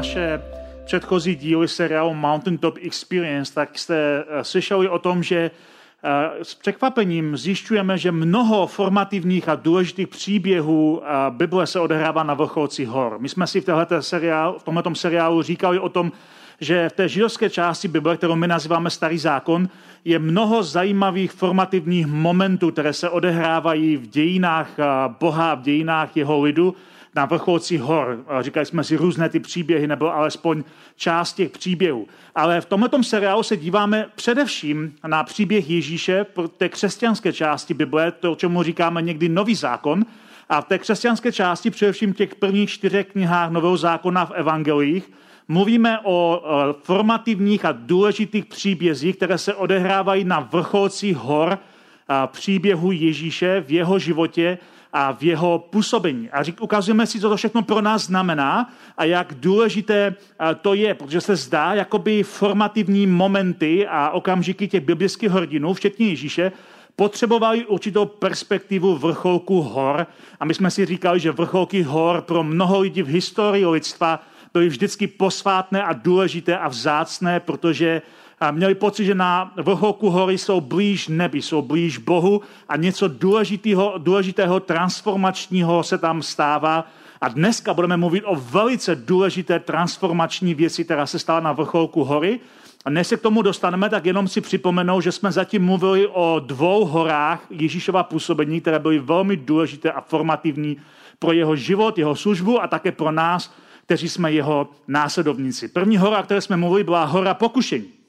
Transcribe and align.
Naše 0.00 0.42
předchozí 0.84 1.34
díly 1.34 1.68
seriálu 1.68 2.14
Mountaintop 2.14 2.78
Experience, 2.82 3.54
tak 3.54 3.78
jste 3.78 4.24
eh, 4.28 4.44
slyšeli 4.44 4.88
o 4.88 4.98
tom, 4.98 5.22
že 5.22 5.50
eh, 5.50 6.44
s 6.44 6.54
překvapením 6.54 7.36
zjišťujeme, 7.36 7.98
že 7.98 8.12
mnoho 8.12 8.66
formativních 8.66 9.48
a 9.48 9.54
důležitých 9.54 10.08
příběhů 10.08 11.02
eh, 11.02 11.08
Bible 11.30 11.66
se 11.66 11.80
odehrává 11.80 12.22
na 12.22 12.34
vrcholci 12.34 12.84
hor. 12.84 13.16
My 13.18 13.28
jsme 13.28 13.46
si 13.46 13.60
v, 13.60 13.66
seriál, 14.00 14.58
v 14.58 14.62
tomto 14.62 14.94
seriálu 14.94 15.42
říkali 15.42 15.78
o 15.78 15.88
tom, 15.88 16.12
že 16.60 16.88
v 16.88 16.92
té 16.92 17.08
židovské 17.08 17.50
části 17.50 17.88
Bible, 17.88 18.16
kterou 18.16 18.36
my 18.36 18.48
nazýváme 18.48 18.90
Starý 18.90 19.18
zákon, 19.18 19.68
je 20.04 20.18
mnoho 20.18 20.62
zajímavých 20.62 21.32
formativních 21.32 22.06
momentů, 22.06 22.70
které 22.70 22.92
se 22.92 23.08
odehrávají 23.08 23.96
v 23.96 24.06
dějinách 24.06 24.70
Boha, 25.20 25.54
v 25.54 25.62
dějinách 25.62 26.16
jeho 26.16 26.40
lidu, 26.40 26.74
na 27.16 27.24
vrcholci 27.24 27.76
hor. 27.76 28.24
Říkali 28.40 28.66
jsme 28.66 28.84
si 28.84 28.96
různé 28.96 29.28
ty 29.28 29.40
příběhy, 29.40 29.86
nebo 29.86 30.14
alespoň 30.14 30.64
část 30.96 31.32
těch 31.32 31.50
příběhů. 31.50 32.06
Ale 32.34 32.60
v 32.60 32.66
tomto 32.66 33.02
seriálu 33.02 33.42
se 33.42 33.56
díváme 33.56 34.06
především 34.14 34.94
na 35.06 35.24
příběh 35.24 35.70
Ježíše, 35.70 36.26
v 36.36 36.48
té 36.48 36.68
křesťanské 36.68 37.32
části 37.32 37.74
Bible, 37.74 38.12
to, 38.12 38.34
čemu 38.34 38.62
říkáme 38.62 39.02
někdy 39.02 39.28
Nový 39.28 39.54
zákon, 39.54 40.04
a 40.48 40.60
v 40.60 40.64
té 40.64 40.78
křesťanské 40.78 41.32
části, 41.32 41.70
především 41.70 42.12
těch 42.12 42.34
prvních 42.34 42.70
čtyřech 42.70 43.06
knihách 43.06 43.50
Nového 43.50 43.76
zákona 43.76 44.26
v 44.26 44.30
evangelích, 44.30 45.10
mluvíme 45.48 45.98
o 46.04 46.42
formativních 46.82 47.64
a 47.64 47.72
důležitých 47.72 48.46
příbězích, 48.46 49.16
které 49.16 49.38
se 49.38 49.54
odehrávají 49.54 50.24
na 50.24 50.40
vrcholcích 50.40 51.16
hor 51.16 51.58
příběhu 52.26 52.92
Ježíše 52.92 53.60
v 53.60 53.70
jeho 53.72 53.98
životě 53.98 54.58
a 54.92 55.12
v 55.12 55.22
jeho 55.22 55.58
působení. 55.58 56.30
A 56.30 56.42
řík, 56.42 56.60
ukazujeme 56.60 57.06
si, 57.06 57.20
co 57.20 57.28
to 57.28 57.36
všechno 57.36 57.62
pro 57.62 57.80
nás 57.80 58.04
znamená 58.04 58.70
a 58.96 59.04
jak 59.04 59.34
důležité 59.34 60.14
to 60.60 60.74
je, 60.74 60.94
protože 60.94 61.20
se 61.20 61.36
zdá, 61.36 61.74
jakoby 61.74 62.22
formativní 62.22 63.06
momenty 63.06 63.86
a 63.86 64.10
okamžiky 64.10 64.68
těch 64.68 64.84
biblických 64.84 65.30
hrdinů, 65.30 65.74
včetně 65.74 66.08
Ježíše, 66.08 66.52
potřebovali 66.96 67.66
určitou 67.66 68.04
perspektivu 68.04 68.96
vrcholku 68.96 69.62
hor. 69.62 70.06
A 70.40 70.44
my 70.44 70.54
jsme 70.54 70.70
si 70.70 70.86
říkali, 70.86 71.20
že 71.20 71.32
vrcholky 71.32 71.82
hor 71.82 72.20
pro 72.20 72.42
mnoho 72.42 72.80
lidí 72.80 73.02
v 73.02 73.06
historii 73.06 73.66
lidstva 73.66 74.22
byly 74.52 74.68
vždycky 74.68 75.06
posvátné 75.06 75.82
a 75.82 75.92
důležité 75.92 76.58
a 76.58 76.68
vzácné, 76.68 77.40
protože 77.40 78.02
měli 78.50 78.74
pocit, 78.74 79.04
že 79.04 79.14
na 79.14 79.52
vrcholku 79.56 80.10
hory 80.10 80.38
jsou 80.38 80.60
blíž 80.60 81.08
nebi, 81.08 81.42
jsou 81.42 81.62
blíž 81.62 81.98
Bohu 81.98 82.42
a 82.68 82.76
něco 82.76 83.08
důležitého, 83.08 83.94
důležitého 83.98 84.60
transformačního 84.60 85.82
se 85.82 85.98
tam 85.98 86.22
stává. 86.22 86.86
A 87.20 87.28
dneska 87.28 87.74
budeme 87.74 87.96
mluvit 87.96 88.24
o 88.26 88.36
velice 88.36 88.96
důležité 88.96 89.58
transformační 89.58 90.54
věci, 90.54 90.84
která 90.84 91.06
se 91.06 91.18
stala 91.18 91.40
na 91.40 91.52
vrcholku 91.52 92.04
hory. 92.04 92.40
A 92.84 92.90
než 92.90 93.06
se 93.06 93.16
k 93.16 93.20
tomu 93.22 93.42
dostaneme, 93.42 93.88
tak 93.88 94.06
jenom 94.06 94.28
si 94.28 94.40
připomenou, 94.40 95.00
že 95.00 95.12
jsme 95.12 95.32
zatím 95.32 95.64
mluvili 95.64 96.06
o 96.06 96.40
dvou 96.46 96.84
horách 96.84 97.46
Ježíšova 97.50 98.02
působení, 98.02 98.60
které 98.60 98.78
byly 98.78 98.98
velmi 98.98 99.36
důležité 99.36 99.92
a 99.92 100.00
formativní 100.00 100.76
pro 101.18 101.32
jeho 101.32 101.56
život, 101.56 101.98
jeho 101.98 102.16
službu 102.16 102.62
a 102.62 102.66
také 102.66 102.92
pro 102.92 103.12
nás, 103.12 103.54
kteří 103.84 104.08
jsme 104.08 104.32
jeho 104.32 104.68
následovníci. 104.88 105.68
První 105.68 105.96
hora, 105.96 106.20
o 106.20 106.22
které 106.22 106.40
jsme 106.40 106.56
mluvili, 106.56 106.84
byla 106.84 107.04
hora 107.04 107.34
pokušení. 107.34 107.99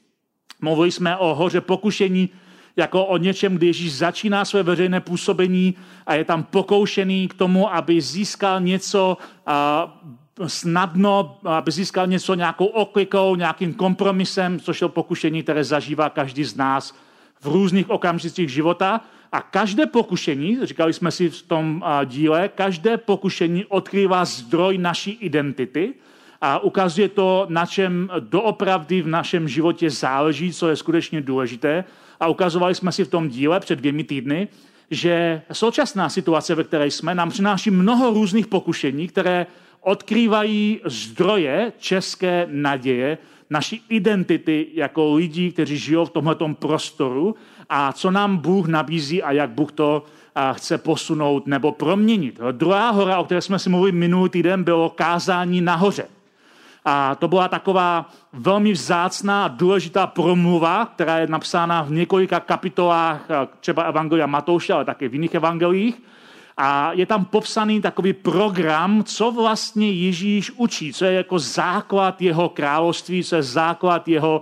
Mluvili 0.61 0.91
jsme 0.91 1.17
o 1.17 1.35
hoře 1.35 1.61
pokušení 1.61 2.29
jako 2.75 3.05
o 3.05 3.17
něčem, 3.17 3.55
kdy 3.55 3.67
Ježíš 3.67 3.93
začíná 3.93 4.45
své 4.45 4.63
veřejné 4.63 4.99
působení 4.99 5.75
a 6.05 6.13
je 6.13 6.25
tam 6.25 6.43
pokoušený 6.43 7.27
k 7.27 7.33
tomu, 7.33 7.73
aby 7.73 8.01
získal 8.01 8.61
něco 8.61 9.17
snadno, 10.47 11.37
aby 11.45 11.71
získal 11.71 12.07
něco 12.07 12.33
nějakou 12.33 12.65
oklikou, 12.65 13.35
nějakým 13.35 13.73
kompromisem, 13.73 14.59
což 14.59 14.81
je 14.81 14.87
pokušení, 14.87 15.43
které 15.43 15.63
zažívá 15.63 16.09
každý 16.09 16.43
z 16.43 16.55
nás 16.55 16.95
v 17.41 17.45
různých 17.45 17.89
okamžicích 17.89 18.49
života. 18.49 19.01
A 19.31 19.41
každé 19.41 19.85
pokušení, 19.85 20.57
říkali 20.63 20.93
jsme 20.93 21.11
si 21.11 21.29
v 21.29 21.41
tom 21.41 21.83
díle, 22.05 22.49
každé 22.55 22.97
pokušení 22.97 23.65
odkrývá 23.65 24.25
zdroj 24.25 24.77
naší 24.77 25.11
identity 25.11 25.93
a 26.41 26.59
ukazuje 26.59 27.09
to, 27.09 27.45
na 27.49 27.65
čem 27.65 28.09
doopravdy 28.19 29.01
v 29.01 29.07
našem 29.07 29.47
životě 29.47 29.89
záleží, 29.89 30.53
co 30.53 30.69
je 30.69 30.75
skutečně 30.75 31.21
důležité. 31.21 31.83
A 32.19 32.27
ukazovali 32.27 32.75
jsme 32.75 32.91
si 32.91 33.03
v 33.03 33.09
tom 33.09 33.29
díle 33.29 33.59
před 33.59 33.79
dvěmi 33.79 34.03
týdny, 34.03 34.47
že 34.91 35.41
současná 35.51 36.09
situace, 36.09 36.55
ve 36.55 36.63
které 36.63 36.87
jsme, 36.87 37.15
nám 37.15 37.29
přináší 37.29 37.71
mnoho 37.71 38.13
různých 38.13 38.47
pokušení, 38.47 39.07
které 39.07 39.47
odkrývají 39.81 40.81
zdroje 40.85 41.73
české 41.77 42.47
naděje, 42.51 43.17
naší 43.49 43.83
identity 43.89 44.67
jako 44.73 45.15
lidí, 45.15 45.51
kteří 45.51 45.77
žijou 45.77 46.05
v 46.05 46.09
tomto 46.09 46.47
prostoru 46.53 47.35
a 47.69 47.93
co 47.93 48.11
nám 48.11 48.37
Bůh 48.37 48.67
nabízí 48.67 49.23
a 49.23 49.31
jak 49.31 49.49
Bůh 49.49 49.71
to 49.71 50.03
chce 50.53 50.77
posunout 50.77 51.47
nebo 51.47 51.71
proměnit. 51.71 52.39
Druhá 52.51 52.89
hora, 52.89 53.17
o 53.17 53.23
které 53.23 53.41
jsme 53.41 53.59
si 53.59 53.69
mluvili 53.69 53.91
minulý 53.91 54.29
týden, 54.29 54.63
bylo 54.63 54.89
kázání 54.89 55.61
nahoře. 55.61 56.20
A 56.85 57.15
to 57.15 57.27
byla 57.27 57.47
taková 57.47 58.09
velmi 58.33 58.71
vzácná 58.71 59.45
a 59.45 59.47
důležitá 59.47 60.07
promluva, 60.07 60.85
která 60.85 61.17
je 61.17 61.27
napsána 61.27 61.81
v 61.81 61.91
několika 61.91 62.39
kapitolách, 62.39 63.27
třeba 63.59 63.83
Evangelia 63.83 64.27
Matouše, 64.27 64.73
ale 64.73 64.85
také 64.85 65.09
v 65.09 65.13
jiných 65.13 65.33
evangelích. 65.33 66.01
A 66.57 66.91
je 66.93 67.05
tam 67.05 67.25
popsaný 67.25 67.81
takový 67.81 68.13
program, 68.13 69.03
co 69.03 69.31
vlastně 69.31 69.91
Ježíš 69.91 70.51
učí, 70.51 70.93
co 70.93 71.05
je 71.05 71.13
jako 71.13 71.39
základ 71.39 72.21
jeho 72.21 72.49
království, 72.49 73.23
co 73.23 73.35
je 73.35 73.43
základ 73.43 74.07
jeho, 74.07 74.41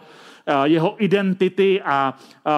jeho 0.64 0.96
identity 0.98 1.82
a 1.82 2.14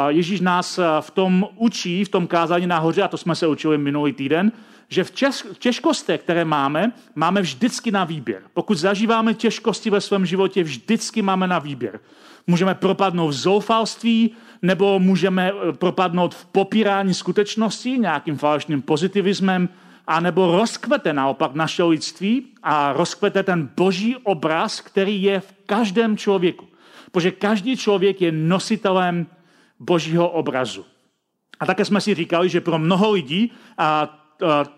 Ježíš 0.07 0.41
nás 0.41 0.79
v 0.99 1.11
tom 1.11 1.47
učí, 1.55 2.03
v 2.03 2.09
tom 2.09 2.27
kázání 2.27 2.67
nahoře, 2.67 3.03
a 3.03 3.07
to 3.07 3.17
jsme 3.17 3.35
se 3.35 3.47
učili 3.47 3.77
minulý 3.77 4.13
týden, 4.13 4.51
že 4.91 5.03
v, 5.03 5.11
těžkostech, 5.59 6.21
které 6.21 6.45
máme, 6.45 6.91
máme 7.15 7.41
vždycky 7.41 7.91
na 7.91 8.03
výběr. 8.03 8.41
Pokud 8.53 8.77
zažíváme 8.77 9.33
těžkosti 9.33 9.89
ve 9.89 10.01
svém 10.01 10.25
životě, 10.25 10.63
vždycky 10.63 11.21
máme 11.21 11.47
na 11.47 11.59
výběr. 11.59 11.99
Můžeme 12.47 12.75
propadnout 12.75 13.27
v 13.27 13.33
zoufalství, 13.33 14.31
nebo 14.61 14.99
můžeme 14.99 15.51
eh, 15.51 15.73
propadnout 15.73 16.35
v 16.35 16.45
popírání 16.45 17.13
skutečnosti 17.13 17.99
nějakým 17.99 18.37
falešným 18.37 18.81
pozitivismem, 18.81 19.69
a 20.07 20.19
nebo 20.19 20.57
rozkvete 20.57 21.13
naopak 21.13 21.53
naše 21.53 21.83
lidství 21.83 22.45
a 22.63 22.93
rozkvete 22.93 23.43
ten 23.43 23.69
boží 23.77 24.15
obraz, 24.15 24.81
který 24.81 25.23
je 25.23 25.39
v 25.39 25.53
každém 25.65 26.17
člověku. 26.17 26.67
Protože 27.11 27.31
každý 27.31 27.77
člověk 27.77 28.21
je 28.21 28.31
nositelem 28.31 29.27
božího 29.79 30.29
obrazu. 30.29 30.85
A 31.59 31.65
také 31.65 31.85
jsme 31.85 32.01
si 32.01 32.15
říkali, 32.15 32.49
že 32.49 32.61
pro 32.61 32.79
mnoho 32.79 33.11
lidí 33.11 33.51
a 33.77 34.20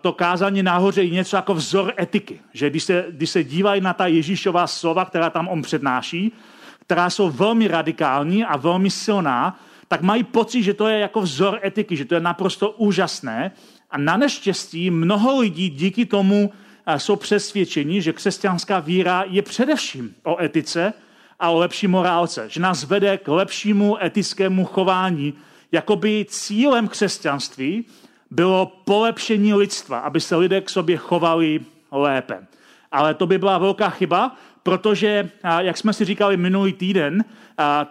to 0.00 0.12
kázání 0.12 0.62
nahoře 0.62 1.02
je 1.02 1.10
něco 1.10 1.36
jako 1.36 1.54
vzor 1.54 1.94
etiky. 2.00 2.40
Že 2.52 2.70
když 2.70 2.84
se, 2.84 3.04
když 3.10 3.30
se 3.30 3.44
dívají 3.44 3.80
na 3.80 3.92
ta 3.92 4.06
Ježíšová 4.06 4.66
slova, 4.66 5.04
která 5.04 5.30
tam 5.30 5.48
on 5.48 5.62
přednáší, 5.62 6.32
která 6.80 7.10
jsou 7.10 7.30
velmi 7.30 7.68
radikální 7.68 8.44
a 8.44 8.56
velmi 8.56 8.90
silná, 8.90 9.60
tak 9.88 10.02
mají 10.02 10.24
pocit, 10.24 10.62
že 10.62 10.74
to 10.74 10.88
je 10.88 10.98
jako 10.98 11.20
vzor 11.20 11.60
etiky, 11.64 11.96
že 11.96 12.04
to 12.04 12.14
je 12.14 12.20
naprosto 12.20 12.70
úžasné. 12.70 13.52
A 13.90 13.98
na 13.98 14.16
neštěstí 14.16 14.90
mnoho 14.90 15.40
lidí 15.40 15.70
díky 15.70 16.06
tomu 16.06 16.52
jsou 16.96 17.16
přesvědčeni, 17.16 18.02
že 18.02 18.12
křesťanská 18.12 18.80
víra 18.80 19.24
je 19.26 19.42
především 19.42 20.14
o 20.22 20.42
etice 20.42 20.92
a 21.40 21.50
o 21.50 21.58
lepší 21.58 21.86
morálce, 21.86 22.44
že 22.48 22.60
nás 22.60 22.84
vede 22.84 23.18
k 23.18 23.28
lepšímu 23.28 24.04
etickému 24.04 24.64
chování. 24.64 25.34
Jakoby 25.72 26.26
cílem 26.28 26.88
křesťanství 26.88 27.84
bylo 28.30 28.72
polepšení 28.84 29.54
lidstva, 29.54 29.98
aby 29.98 30.20
se 30.20 30.36
lidé 30.36 30.60
k 30.60 30.70
sobě 30.70 30.96
chovali 30.96 31.60
lépe. 31.92 32.46
Ale 32.92 33.14
to 33.14 33.26
by 33.26 33.38
byla 33.38 33.58
velká 33.58 33.90
chyba, 33.90 34.36
protože, 34.62 35.30
jak 35.58 35.76
jsme 35.76 35.92
si 35.92 36.04
říkali 36.04 36.36
minulý 36.36 36.72
týden, 36.72 37.24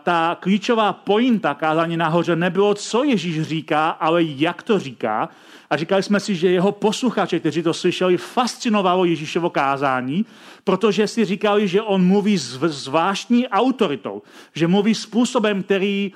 ta 0.03 0.37
klíčová 0.39 0.93
pointa 0.93 1.53
kázání 1.53 1.97
nahoře 1.97 2.35
nebylo, 2.35 2.73
co 2.73 3.03
Ježíš 3.03 3.41
říká, 3.41 3.89
ale 3.89 4.23
jak 4.23 4.63
to 4.63 4.79
říká. 4.79 5.29
A 5.73 5.77
říkali 5.77 6.03
jsme 6.03 6.19
si, 6.19 6.35
že 6.35 6.51
jeho 6.51 6.71
posluchači, 6.71 7.39
kteří 7.39 7.63
to 7.63 7.73
slyšeli, 7.73 8.17
fascinovalo 8.17 9.05
Ježíšovo 9.05 9.49
kázání, 9.49 10.25
protože 10.63 11.07
si 11.07 11.25
říkali, 11.25 11.67
že 11.67 11.81
on 11.81 12.05
mluví 12.05 12.37
s 12.37 12.59
zvláštní 12.59 13.47
autoritou, 13.47 14.21
že 14.53 14.67
mluví 14.67 14.95
způsobem, 14.95 15.63
který 15.63 16.11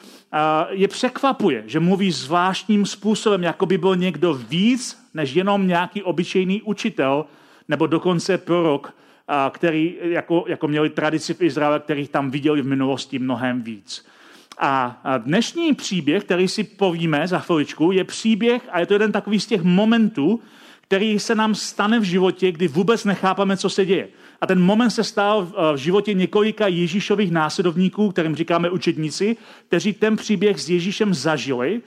je 0.69 0.87
překvapuje, 0.87 1.63
že 1.65 1.79
mluví 1.79 2.11
zvláštním 2.11 2.85
způsobem, 2.85 3.43
jako 3.43 3.65
by 3.65 3.77
byl 3.77 3.95
někdo 3.95 4.33
víc, 4.33 5.03
než 5.13 5.33
jenom 5.33 5.67
nějaký 5.67 6.03
obyčejný 6.03 6.61
učitel 6.61 7.25
nebo 7.67 7.87
dokonce 7.87 8.37
prorok, 8.37 8.93
který 9.49 9.95
jako, 10.01 10.45
jako 10.47 10.67
měli 10.67 10.89
tradici 10.89 11.33
v 11.33 11.41
Izraele, 11.41 11.79
kterých 11.79 12.09
tam 12.09 12.31
viděli 12.31 12.61
v 12.61 12.67
minulosti 12.67 13.19
mnohem 13.19 13.61
víc. 13.61 14.05
A 14.59 15.01
dnešní 15.17 15.73
příběh, 15.73 16.23
který 16.23 16.47
si 16.47 16.63
povíme 16.63 17.27
za 17.27 17.39
chviličku, 17.39 17.91
je 17.91 18.03
příběh, 18.03 18.61
a 18.71 18.79
je 18.79 18.85
to 18.85 18.93
jeden 18.93 19.11
takový 19.11 19.39
z 19.39 19.45
těch 19.45 19.61
momentů, 19.61 20.39
který 20.81 21.19
se 21.19 21.35
nám 21.35 21.55
stane 21.55 21.99
v 21.99 22.03
životě, 22.03 22.51
kdy 22.51 22.67
vůbec 22.67 23.05
nechápeme, 23.05 23.57
co 23.57 23.69
se 23.69 23.85
děje. 23.85 24.07
A 24.41 24.47
ten 24.47 24.61
moment 24.61 24.89
se 24.89 25.03
stal 25.03 25.47
v 25.73 25.77
životě 25.77 26.13
několika 26.13 26.67
Ježíšových 26.67 27.31
následovníků, 27.31 28.11
kterým 28.11 28.35
říkáme 28.35 28.69
učedníci, 28.69 29.37
kteří 29.67 29.93
ten 29.93 30.15
příběh 30.15 30.61
s 30.61 30.69
Ježíšem 30.69 31.13
zažili, 31.13 31.81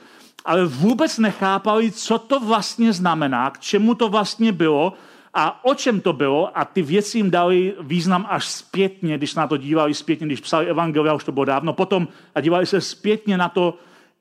ale 0.45 0.67
vůbec 0.67 1.19
nechápali, 1.19 1.91
co 1.93 2.19
to 2.19 2.41
vlastně 2.41 2.93
znamená, 2.93 3.51
k 3.51 3.59
čemu 3.59 3.95
to 3.95 4.09
vlastně 4.09 4.53
bylo 4.53 4.93
a 5.35 5.65
o 5.65 5.75
čem 5.75 6.01
to 6.01 6.13
bylo 6.13 6.59
a 6.59 6.65
ty 6.65 6.83
věci 6.83 7.19
jim 7.19 7.31
dali 7.31 7.75
význam 7.81 8.27
až 8.29 8.49
zpětně, 8.49 9.19
když 9.19 9.35
na 9.35 9.47
to 9.47 9.57
dívali 9.57 9.95
zpětně, 9.95 10.27
když 10.27 10.41
psali 10.41 10.67
evangelia, 10.67 11.15
už 11.15 11.25
to 11.25 11.33
bylo 11.33 11.45
dávno 11.45 11.73
potom, 11.73 12.09
a 12.35 12.41
dívali 12.41 12.67
se 12.67 12.81
zpětně 12.81 13.37
na 13.39 13.49
to, 13.49 13.79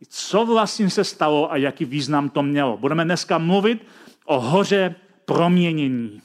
co 0.08 0.46
vlastně 0.46 0.90
se 0.90 1.04
stalo 1.04 1.52
a 1.52 1.58
jaký 1.58 1.86
význam 1.86 2.30
to 2.30 2.44
mělo. 2.44 2.78
Budeme 2.78 3.06
dneska 3.06 3.38
mluvit 3.38 3.86
o 4.26 4.40
hoře 4.40 4.96
proměnění. 5.26 6.22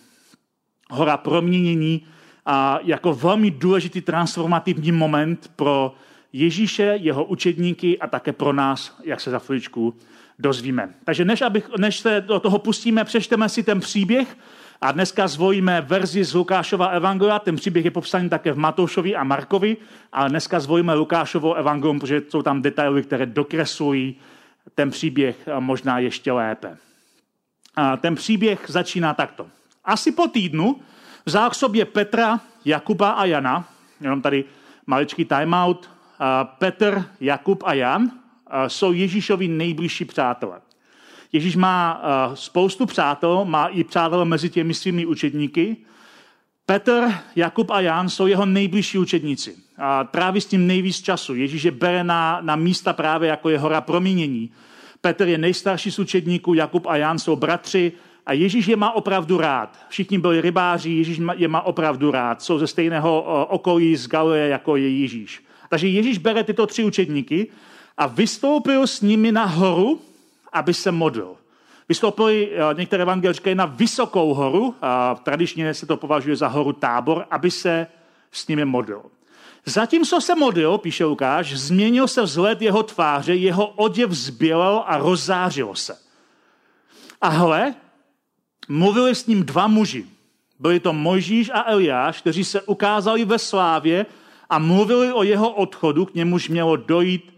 Hora 0.90 1.16
proměnění 1.16 2.06
a 2.46 2.78
jako 2.82 3.14
velmi 3.14 3.50
důležitý 3.50 4.00
transformativní 4.00 4.92
moment 4.92 5.50
pro 5.56 5.94
Ježíše, 6.32 6.82
jeho 6.82 7.24
učedníky 7.24 7.98
a 7.98 8.06
také 8.06 8.32
pro 8.32 8.52
nás, 8.52 8.96
jak 9.04 9.20
se 9.20 9.30
za 9.30 9.38
chviličku 9.38 9.94
dozvíme. 10.38 10.94
Takže 11.04 11.24
než, 11.24 11.42
abych, 11.42 11.70
než 11.78 11.98
se 11.98 12.20
do 12.20 12.40
toho 12.40 12.58
pustíme, 12.58 13.04
přečteme 13.04 13.48
si 13.48 13.62
ten 13.62 13.80
příběh 13.80 14.36
a 14.80 14.92
dneska 14.92 15.28
zvolíme 15.28 15.80
verzi 15.80 16.24
z 16.24 16.34
Lukášova 16.34 16.86
evangelia, 16.86 17.38
ten 17.38 17.56
příběh 17.56 17.84
je 17.84 17.90
popsaný 17.90 18.28
také 18.28 18.52
v 18.52 18.58
Matoušovi 18.58 19.16
a 19.16 19.24
Markovi, 19.24 19.76
ale 20.12 20.28
dneska 20.28 20.60
zvolíme 20.60 20.94
Lukášovo 20.94 21.54
evangelium, 21.54 22.00
protože 22.00 22.22
jsou 22.28 22.42
tam 22.42 22.62
detaily, 22.62 23.02
které 23.02 23.26
dokreslují 23.26 24.16
ten 24.74 24.90
příběh 24.90 25.48
možná 25.58 25.98
ještě 25.98 26.32
lépe. 26.32 26.76
A 27.76 27.96
ten 27.96 28.14
příběh 28.14 28.64
začíná 28.68 29.14
takto. 29.14 29.46
Asi 29.84 30.12
po 30.12 30.28
týdnu 30.28 30.80
vzal 31.26 31.50
k 31.50 31.54
sobě 31.54 31.84
Petra, 31.84 32.40
Jakuba 32.64 33.10
a 33.10 33.24
Jana, 33.24 33.68
jenom 34.00 34.22
tady 34.22 34.44
maličký 34.86 35.24
timeout, 35.24 35.90
Petr, 36.58 37.04
Jakub 37.20 37.62
a 37.66 37.74
Jan 37.74 38.10
jsou 38.66 38.92
Ježíšovi 38.92 39.48
nejbližší 39.48 40.04
přátelé. 40.04 40.60
Ježíš 41.34 41.56
má 41.56 42.02
uh, 42.28 42.34
spoustu 42.34 42.86
přátel, 42.86 43.44
má 43.44 43.66
i 43.66 43.84
přátel 43.84 44.24
mezi 44.24 44.50
těmi 44.50 44.74
svými 44.74 45.06
učedníky. 45.06 45.76
Petr, 46.66 47.14
Jakub 47.36 47.70
a 47.70 47.80
Jan 47.80 48.08
jsou 48.08 48.26
jeho 48.26 48.46
nejbližší 48.46 48.98
učedníci. 48.98 49.54
A 49.78 50.04
tráví 50.04 50.40
s 50.40 50.46
tím 50.46 50.66
nejvíc 50.66 51.02
času. 51.02 51.34
Ježíš 51.34 51.62
je 51.62 51.70
bere 51.70 52.04
na, 52.04 52.38
na 52.40 52.56
místa 52.56 52.92
právě 52.92 53.28
jako 53.28 53.50
je 53.50 53.58
hora 53.58 53.80
proměnění. 53.80 54.50
Petr 55.00 55.28
je 55.28 55.38
nejstarší 55.38 55.90
z 55.90 55.98
učedníků, 55.98 56.54
Jakub 56.54 56.86
a 56.86 56.96
Jan 56.96 57.18
jsou 57.18 57.36
bratři 57.36 57.92
a 58.26 58.32
Ježíš 58.32 58.66
je 58.66 58.76
má 58.76 58.92
opravdu 58.92 59.38
rád. 59.38 59.78
Všichni 59.88 60.18
byli 60.18 60.40
rybáři, 60.40 60.90
Ježíš 60.90 61.20
je 61.36 61.48
má 61.48 61.60
opravdu 61.62 62.10
rád. 62.10 62.42
Jsou 62.42 62.58
ze 62.58 62.66
stejného 62.66 63.46
okolí 63.48 63.96
z 63.96 64.08
Galileje, 64.08 64.48
jako 64.48 64.76
je 64.76 64.98
Ježíš. 64.98 65.44
Takže 65.68 65.88
Ježíš 65.88 66.18
bere 66.18 66.44
tyto 66.44 66.66
tři 66.66 66.84
učedníky 66.84 67.46
a 67.96 68.06
vystoupil 68.06 68.86
s 68.86 69.00
nimi 69.00 69.32
na 69.32 69.44
horu, 69.44 70.00
aby 70.54 70.74
se 70.74 70.92
modlil. 70.92 71.36
Vystoupili, 71.88 72.50
eh, 72.52 72.74
některé 72.74 73.02
evangelie 73.02 73.32
říkají, 73.32 73.56
na 73.56 73.66
vysokou 73.66 74.34
horu, 74.34 74.74
a 74.82 75.14
tradičně 75.14 75.74
se 75.74 75.86
to 75.86 75.96
považuje 75.96 76.36
za 76.36 76.48
horu 76.48 76.72
tábor, 76.72 77.26
aby 77.30 77.50
se 77.50 77.86
s 78.32 78.48
nimi 78.48 78.64
modlil. 78.64 79.02
Zatímco 79.66 80.20
se 80.20 80.34
modlil, 80.34 80.78
píše 80.78 81.04
Lukáš, 81.04 81.58
změnil 81.58 82.08
se 82.08 82.22
vzhled 82.22 82.62
jeho 82.62 82.82
tváře, 82.82 83.34
jeho 83.34 83.66
oděv 83.66 84.10
zbělel 84.10 84.84
a 84.86 84.98
rozzářil 84.98 85.74
se. 85.74 85.96
A 87.20 87.28
hle, 87.28 87.74
mluvili 88.68 89.14
s 89.14 89.26
ním 89.26 89.44
dva 89.44 89.66
muži. 89.66 90.06
Byli 90.58 90.80
to 90.80 90.92
Mojžíš 90.92 91.50
a 91.54 91.70
Eliáš, 91.70 92.20
kteří 92.20 92.44
se 92.44 92.62
ukázali 92.62 93.24
ve 93.24 93.38
slávě 93.38 94.06
a 94.50 94.58
mluvili 94.58 95.12
o 95.12 95.22
jeho 95.22 95.50
odchodu, 95.50 96.04
k 96.04 96.14
němuž 96.14 96.48
mělo 96.48 96.76
dojít 96.76 97.34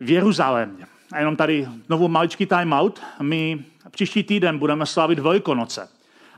v 0.00 0.10
Jeruzalémě. 0.10 0.86
A 1.12 1.18
jenom 1.18 1.36
tady 1.36 1.68
znovu 1.86 2.08
maličký 2.08 2.46
timeout. 2.46 3.00
My 3.22 3.64
příští 3.90 4.22
týden 4.22 4.58
budeme 4.58 4.86
slavit 4.86 5.18
Velikonoce. 5.18 5.88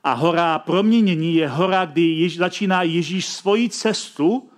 A 0.04 0.12
hora 0.12 0.58
proměnění 0.58 1.34
je 1.34 1.48
hora, 1.48 1.84
kdy 1.84 2.02
Jež, 2.02 2.36
začíná 2.36 2.82
Ježíš 2.82 3.26
svoji 3.26 3.68
cestu 3.68 4.50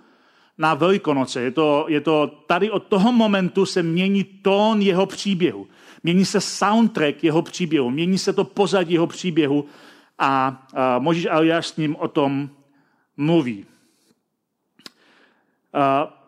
na 0.57 0.73
Velikonoce. 0.73 1.41
Je 1.41 1.51
to, 1.51 1.85
je 1.87 2.01
to 2.01 2.27
tady 2.47 2.71
od 2.71 2.83
toho 2.83 3.11
momentu 3.11 3.65
se 3.65 3.83
mění 3.83 4.23
tón 4.23 4.81
jeho 4.81 5.05
příběhu. 5.05 5.67
Mění 6.03 6.25
se 6.25 6.41
soundtrack 6.41 7.23
jeho 7.23 7.41
příběhu, 7.41 7.89
mění 7.89 8.17
se 8.17 8.33
to 8.33 8.43
pozadí 8.43 8.93
jeho 8.93 9.07
příběhu 9.07 9.65
a, 10.19 10.63
a 10.73 10.99
Možíš 10.99 11.27
Eliáš 11.29 11.67
s 11.67 11.77
ním 11.77 11.95
o 11.95 12.07
tom 12.07 12.49
mluví. 13.17 13.65
A, 15.73 16.22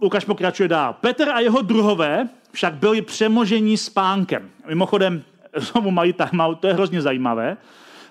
Lukáš 0.00 0.24
pokračuje 0.24 0.68
dál. 0.68 0.92
Petr 1.00 1.28
a 1.28 1.40
jeho 1.40 1.62
druhové 1.62 2.28
však 2.52 2.74
byli 2.74 3.02
přemožení 3.02 3.76
spánkem. 3.76 4.50
Mimochodem, 4.68 5.22
znovu 5.56 5.90
mají 5.90 6.12
timeout, 6.12 6.60
to 6.60 6.66
je 6.66 6.74
hrozně 6.74 7.02
zajímavé, 7.02 7.56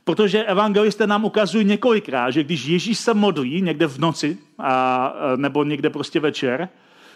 protože 0.03 0.43
evangelisté 0.43 1.07
nám 1.07 1.25
ukazují 1.25 1.65
několikrát, 1.65 2.31
že 2.31 2.43
když 2.43 2.65
Ježíš 2.65 2.97
se 2.97 3.13
modlí 3.13 3.61
někde 3.61 3.87
v 3.87 3.97
noci 3.97 4.37
a, 4.59 5.13
nebo 5.35 5.63
někde 5.63 5.89
prostě 5.89 6.19
večer, 6.19 6.69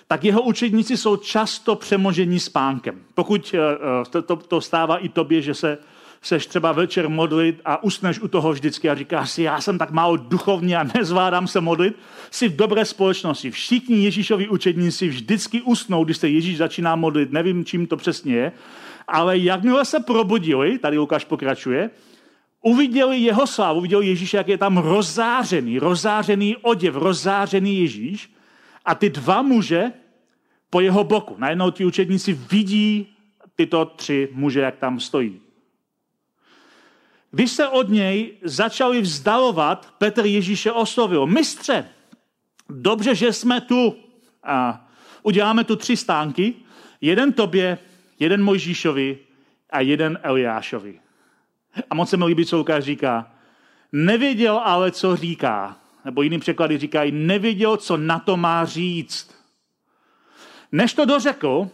tak 0.07 0.23
jeho 0.23 0.41
učedníci 0.41 0.97
jsou 0.97 1.17
často 1.17 1.75
přemožení 1.75 2.39
spánkem. 2.39 2.99
Pokud 3.13 3.53
e, 3.53 3.57
e, 3.57 4.05
to, 4.09 4.21
to, 4.21 4.35
to 4.35 4.61
stává 4.61 4.97
i 4.97 5.09
tobě, 5.09 5.41
že 5.41 5.53
se 5.53 5.77
seš 6.21 6.45
třeba 6.45 6.71
večer 6.71 7.09
modlit 7.09 7.61
a 7.65 7.83
usneš 7.83 8.19
u 8.19 8.27
toho 8.27 8.51
vždycky 8.51 8.89
a 8.89 8.95
říkáš 8.95 9.31
si, 9.31 9.43
já 9.43 9.61
jsem 9.61 9.77
tak 9.77 9.91
málo 9.91 10.17
duchovní 10.17 10.75
a 10.75 10.85
nezvládám 10.95 11.47
se 11.47 11.61
modlit, 11.61 11.95
jsi 12.31 12.49
v 12.49 12.55
dobré 12.55 12.85
společnosti. 12.85 13.51
Všichni 13.51 14.03
Ježíšovi 14.03 14.47
učedníci 14.47 15.07
vždycky 15.07 15.61
usnou, 15.61 16.03
když 16.03 16.17
se 16.17 16.29
Ježíš 16.29 16.57
začíná 16.57 16.95
modlit. 16.95 17.31
Nevím, 17.31 17.65
čím 17.65 17.87
to 17.87 17.97
přesně 17.97 18.35
je, 18.35 18.51
ale 19.07 19.37
jakmile 19.37 19.85
se 19.85 19.99
probudili, 19.99 20.77
tady 20.77 20.97
Lukáš 20.97 21.25
pokračuje, 21.25 21.89
uviděli 22.61 23.17
jeho 23.17 23.47
slávu, 23.47 23.79
uviděli 23.79 24.07
Ježíš, 24.07 24.33
jak 24.33 24.47
je 24.47 24.57
tam 24.57 24.77
rozářený, 24.77 25.79
rozářený 25.79 26.57
oděv, 26.57 26.95
rozářený 26.95 27.79
Ježíš 27.79 28.33
a 28.85 28.95
ty 28.95 29.09
dva 29.09 29.41
muže 29.41 29.91
po 30.69 30.81
jeho 30.81 31.03
boku. 31.03 31.35
Najednou 31.37 31.71
ti 31.71 31.85
učedníci 31.85 32.33
vidí 32.33 33.07
tyto 33.55 33.85
tři 33.85 34.29
muže, 34.31 34.59
jak 34.59 34.77
tam 34.77 34.99
stojí. 34.99 35.46
Když 37.31 37.51
se 37.51 37.67
od 37.67 37.89
něj 37.89 38.37
začali 38.43 39.01
vzdalovat, 39.01 39.93
Petr 39.97 40.25
Ježíše 40.25 40.71
oslovil. 40.71 41.27
Mistře, 41.27 41.89
dobře, 42.69 43.15
že 43.15 43.33
jsme 43.33 43.61
tu. 43.61 43.95
A 44.43 44.87
uděláme 45.23 45.63
tu 45.63 45.75
tři 45.75 45.97
stánky. 45.97 46.53
Jeden 47.01 47.33
tobě, 47.33 47.77
jeden 48.19 48.43
Mojžíšovi 48.43 49.19
a 49.69 49.81
jeden 49.81 50.19
Eliášovi. 50.23 50.99
A 51.89 51.95
moc 51.95 52.09
se 52.09 52.17
mi 52.17 52.25
líbí, 52.25 52.45
co 52.45 52.57
Lukáš 52.57 52.83
říká. 52.83 53.31
Nevěděl 53.91 54.61
ale, 54.63 54.91
co 54.91 55.15
říká. 55.15 55.77
Nebo 56.05 56.21
jiný 56.21 56.39
překlady 56.39 56.77
říkají, 56.77 57.11
nevěděl, 57.11 57.77
co 57.77 57.97
na 57.97 58.19
to 58.19 58.37
má 58.37 58.65
říct. 58.65 59.35
Než 60.71 60.93
to 60.93 61.05
dořekl, 61.05 61.69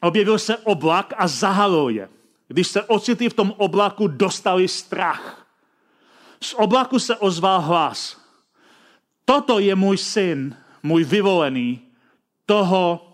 objevil 0.00 0.38
se 0.38 0.56
oblak 0.56 1.14
a 1.16 1.28
zahalil 1.28 1.88
je. 1.88 2.08
Když 2.54 2.68
se 2.68 2.82
ocitli 2.82 3.28
v 3.28 3.34
tom 3.34 3.54
oblaku, 3.56 4.08
dostali 4.08 4.68
strach. 4.68 5.46
Z 6.40 6.54
oblaku 6.54 6.98
se 6.98 7.16
ozval 7.16 7.60
hlas. 7.60 8.20
Toto 9.24 9.58
je 9.58 9.74
můj 9.74 9.98
syn, 9.98 10.56
můj 10.82 11.04
vyvolený, 11.04 11.80
toho 12.46 13.10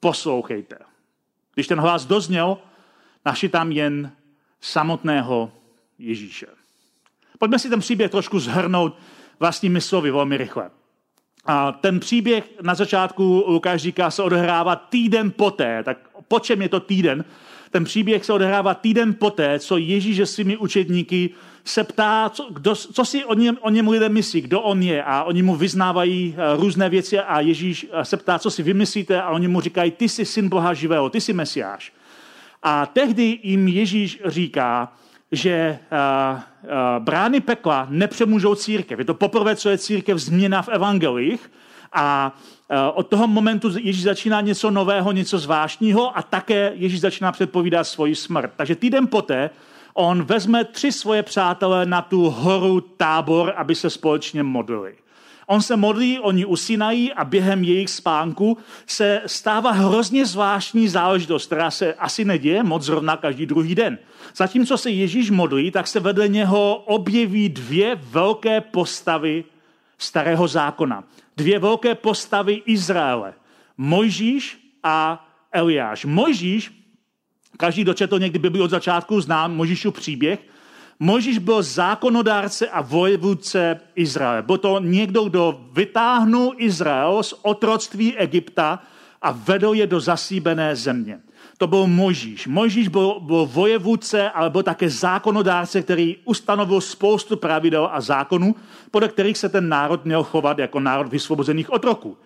poslouchejte. 0.00 0.78
Když 1.54 1.66
ten 1.66 1.80
hlas 1.80 2.04
dozněl, 2.04 2.58
našli 3.24 3.48
tam 3.48 3.72
jen 3.72 4.12
samotného 4.60 5.52
Ježíše. 5.98 6.46
Pojďme 7.38 7.58
si 7.58 7.70
ten 7.70 7.80
příběh 7.80 8.10
trošku 8.10 8.40
zhrnout 8.40 8.96
vlastními 9.38 9.80
slovy 9.80 10.10
velmi 10.10 10.36
rychle. 10.36 10.70
A 11.44 11.72
ten 11.72 12.00
příběh 12.00 12.44
na 12.62 12.74
začátku 12.74 13.44
Lukáš 13.46 13.82
říká, 13.82 14.10
se 14.10 14.22
odehrává 14.22 14.76
týden 14.76 15.30
poté. 15.30 15.82
Tak 15.82 15.98
po 16.28 16.40
čem 16.40 16.62
je 16.62 16.68
to 16.68 16.80
týden? 16.80 17.24
Ten 17.70 17.84
příběh 17.84 18.24
se 18.24 18.32
odehrává 18.32 18.74
týden 18.74 19.14
poté, 19.14 19.58
co 19.58 19.76
Ježíš 19.76 20.16
se 20.16 20.26
svými 20.26 20.56
učedníky 20.56 21.30
se 21.64 21.84
ptá, 21.84 22.30
co, 22.34 22.48
kdo, 22.50 22.74
co 22.74 23.04
si 23.04 23.24
o 23.24 23.34
něm, 23.34 23.58
o 23.60 23.70
něm 23.70 23.88
lidé 23.88 24.08
myslí, 24.08 24.40
kdo 24.40 24.60
on 24.60 24.82
je 24.82 25.04
a 25.04 25.22
oni 25.22 25.42
mu 25.42 25.56
vyznávají 25.56 26.34
eh, 26.36 26.56
různé 26.56 26.88
věci 26.88 27.18
a 27.18 27.40
Ježíš 27.40 27.86
eh, 27.92 28.04
se 28.04 28.16
ptá, 28.16 28.38
co 28.38 28.50
si 28.50 28.62
vymyslíte 28.62 29.22
a 29.22 29.30
oni 29.30 29.48
mu 29.48 29.60
říkají, 29.60 29.90
ty 29.90 30.08
jsi 30.08 30.24
syn 30.24 30.48
Boha 30.48 30.74
živého, 30.74 31.10
ty 31.10 31.20
jsi 31.20 31.32
Mesiáš. 31.32 31.92
A 32.62 32.86
tehdy 32.86 33.38
jim 33.42 33.68
Ježíš 33.68 34.20
říká, 34.24 34.92
že 35.32 35.78
uh, 35.92 36.38
brány 36.98 37.40
pekla 37.40 37.86
nepřemůžou 37.90 38.54
církev. 38.54 38.98
Je 38.98 39.04
to 39.04 39.14
poprvé, 39.14 39.56
co 39.56 39.68
je 39.68 39.78
církev 39.78 40.18
změna 40.18 40.62
v 40.62 40.68
evangelích 40.68 41.50
a 41.92 42.36
uh, 42.70 42.76
od 42.94 43.06
toho 43.06 43.26
momentu 43.26 43.70
Ježíš 43.78 44.02
začíná 44.02 44.40
něco 44.40 44.70
nového, 44.70 45.12
něco 45.12 45.38
zvláštního 45.38 46.18
a 46.18 46.22
také 46.22 46.72
Ježíš 46.74 47.00
začíná 47.00 47.32
předpovídat 47.32 47.84
svoji 47.84 48.14
smrt. 48.14 48.52
Takže 48.56 48.74
týden 48.74 49.06
poté 49.06 49.50
on 49.94 50.22
vezme 50.22 50.64
tři 50.64 50.92
svoje 50.92 51.22
přátelé 51.22 51.86
na 51.86 52.02
tu 52.02 52.30
horu 52.30 52.80
tábor, 52.80 53.52
aby 53.56 53.74
se 53.74 53.90
společně 53.90 54.42
modlili. 54.42 54.94
On 55.46 55.62
se 55.62 55.76
modlí, 55.76 56.18
oni 56.18 56.44
usínají 56.44 57.12
a 57.12 57.24
během 57.24 57.64
jejich 57.64 57.90
spánku 57.90 58.58
se 58.86 59.22
stává 59.26 59.70
hrozně 59.70 60.26
zvláštní 60.26 60.88
záležitost, 60.88 61.46
která 61.46 61.70
se 61.70 61.94
asi 61.94 62.24
neděje 62.24 62.62
moc 62.62 62.82
zrovna 62.82 63.16
každý 63.16 63.46
druhý 63.46 63.74
den. 63.74 63.98
Zatímco 64.36 64.78
se 64.78 64.90
Ježíš 64.90 65.30
modlí, 65.30 65.70
tak 65.70 65.86
se 65.86 66.00
vedle 66.00 66.28
něho 66.28 66.76
objeví 66.86 67.48
dvě 67.48 67.94
velké 67.94 68.60
postavy 68.60 69.44
starého 69.98 70.48
zákona. 70.48 71.04
Dvě 71.36 71.58
velké 71.58 71.94
postavy 71.94 72.62
Izraele. 72.66 73.34
Mojžíš 73.76 74.58
a 74.82 75.28
Eliáš. 75.52 76.04
Mojžíš, 76.04 76.72
každý 77.56 77.84
dočetl 77.84 78.18
někdy 78.18 78.38
Bibli 78.38 78.60
od 78.60 78.70
začátku, 78.70 79.20
znám 79.20 79.56
Mojžíšův 79.56 79.94
příběh, 79.94 80.40
Mojžíš 81.00 81.38
byl 81.38 81.62
zákonodárce 81.62 82.68
a 82.68 82.80
vojevůdce 82.80 83.80
Izraele. 83.94 84.42
Byl 84.42 84.58
to 84.58 84.80
někdo, 84.80 85.24
kdo 85.24 85.60
vytáhnul 85.72 86.54
Izrael 86.56 87.22
z 87.22 87.34
otroctví 87.42 88.16
Egypta 88.16 88.82
a 89.22 89.32
vedl 89.32 89.74
je 89.74 89.86
do 89.86 90.00
zasíbené 90.00 90.76
země. 90.76 91.20
To 91.58 91.66
byl 91.66 91.86
Mojžíš. 91.86 92.46
Mojžíš 92.46 92.88
byl, 92.88 93.20
byl 93.20 93.46
vojevůdce, 93.46 94.30
ale 94.30 94.50
byl 94.50 94.62
také 94.62 94.90
zákonodárce, 94.90 95.82
který 95.82 96.16
ustanovil 96.24 96.80
spoustu 96.80 97.36
pravidel 97.36 97.88
a 97.92 98.00
zákonů, 98.00 98.54
podle 98.90 99.08
kterých 99.08 99.38
se 99.38 99.48
ten 99.48 99.68
národ 99.68 100.04
měl 100.04 100.22
chovat 100.22 100.58
jako 100.58 100.80
národ 100.80 101.08
vysvobozených 101.08 101.70
otroků. 101.72 102.16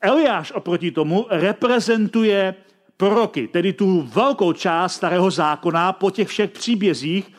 Eliáš 0.00 0.52
oproti 0.52 0.90
tomu 0.90 1.26
reprezentuje 1.30 2.54
proroky, 2.96 3.48
tedy 3.48 3.72
tu 3.72 4.02
velkou 4.02 4.52
část 4.52 4.94
starého 4.94 5.30
zákona 5.30 5.92
po 5.92 6.10
těch 6.10 6.28
všech 6.28 6.50
příbězích, 6.50 7.32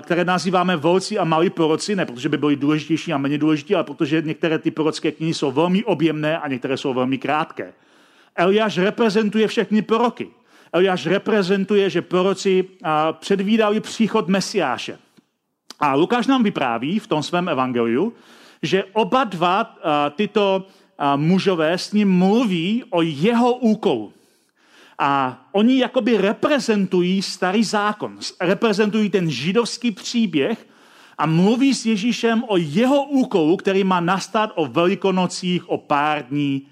které 0.00 0.24
nazýváme 0.24 0.76
volci 0.76 1.18
a 1.18 1.24
malí 1.24 1.50
proroci, 1.50 1.96
ne 1.96 2.06
protože 2.06 2.28
by 2.28 2.38
byli 2.38 2.56
důležitější 2.56 3.12
a 3.12 3.18
méně 3.18 3.38
důležití, 3.38 3.74
ale 3.74 3.84
protože 3.84 4.22
některé 4.22 4.58
ty 4.58 4.70
prorocké 4.70 5.12
knihy 5.12 5.34
jsou 5.34 5.52
velmi 5.52 5.84
objemné 5.84 6.38
a 6.38 6.48
některé 6.48 6.76
jsou 6.76 6.94
velmi 6.94 7.18
krátké. 7.18 7.72
Eliáš 8.36 8.78
reprezentuje 8.78 9.48
všechny 9.48 9.82
proroky. 9.82 10.28
Eliáš 10.74 11.06
reprezentuje, 11.06 11.90
že 11.90 12.02
proroci 12.02 12.64
předvídali 13.12 13.80
příchod 13.80 14.28
Mesiáše. 14.28 14.98
A 15.80 15.94
Lukáš 15.94 16.26
nám 16.26 16.42
vypráví 16.42 16.98
v 16.98 17.06
tom 17.06 17.22
svém 17.22 17.48
evangeliu, 17.48 18.12
že 18.62 18.84
oba 18.92 19.24
dva 19.24 19.76
tyto 20.16 20.66
mužové 21.16 21.78
s 21.78 21.92
ním 21.92 22.10
mluví 22.18 22.84
o 22.90 23.02
jeho 23.02 23.54
úkolu. 23.54 24.12
A 24.98 25.42
oni 25.52 25.78
jakoby 25.78 26.18
reprezentují 26.18 27.22
starý 27.22 27.64
zákon, 27.64 28.18
reprezentují 28.40 29.10
ten 29.10 29.30
židovský 29.30 29.90
příběh 29.90 30.66
a 31.18 31.26
mluví 31.26 31.74
s 31.74 31.86
Ježíšem 31.86 32.44
o 32.46 32.56
jeho 32.56 33.04
úkolu, 33.04 33.56
který 33.56 33.84
má 33.84 34.00
nastat 34.00 34.50
o 34.54 34.66
velikonocích 34.66 35.68
o 35.68 35.78
pár 35.78 36.26
dní 36.26 36.66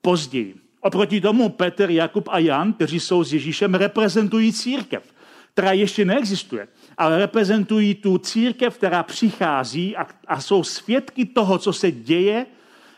později. 0.00 0.63
Oproti 0.84 1.20
tomu 1.20 1.48
Petr, 1.48 1.90
Jakub 1.90 2.28
a 2.28 2.38
Jan, 2.38 2.72
kteří 2.72 3.00
jsou 3.00 3.24
s 3.24 3.32
Ježíšem, 3.32 3.74
reprezentují 3.74 4.52
církev, 4.52 5.02
která 5.52 5.72
ještě 5.72 6.04
neexistuje, 6.04 6.68
ale 6.98 7.18
reprezentují 7.18 7.94
tu 7.94 8.18
církev, 8.18 8.76
která 8.76 9.02
přichází 9.02 9.96
a, 9.96 10.06
a 10.26 10.40
jsou 10.40 10.64
svědky 10.64 11.24
toho, 11.24 11.58
co 11.58 11.72
se 11.72 11.90
děje, 11.90 12.46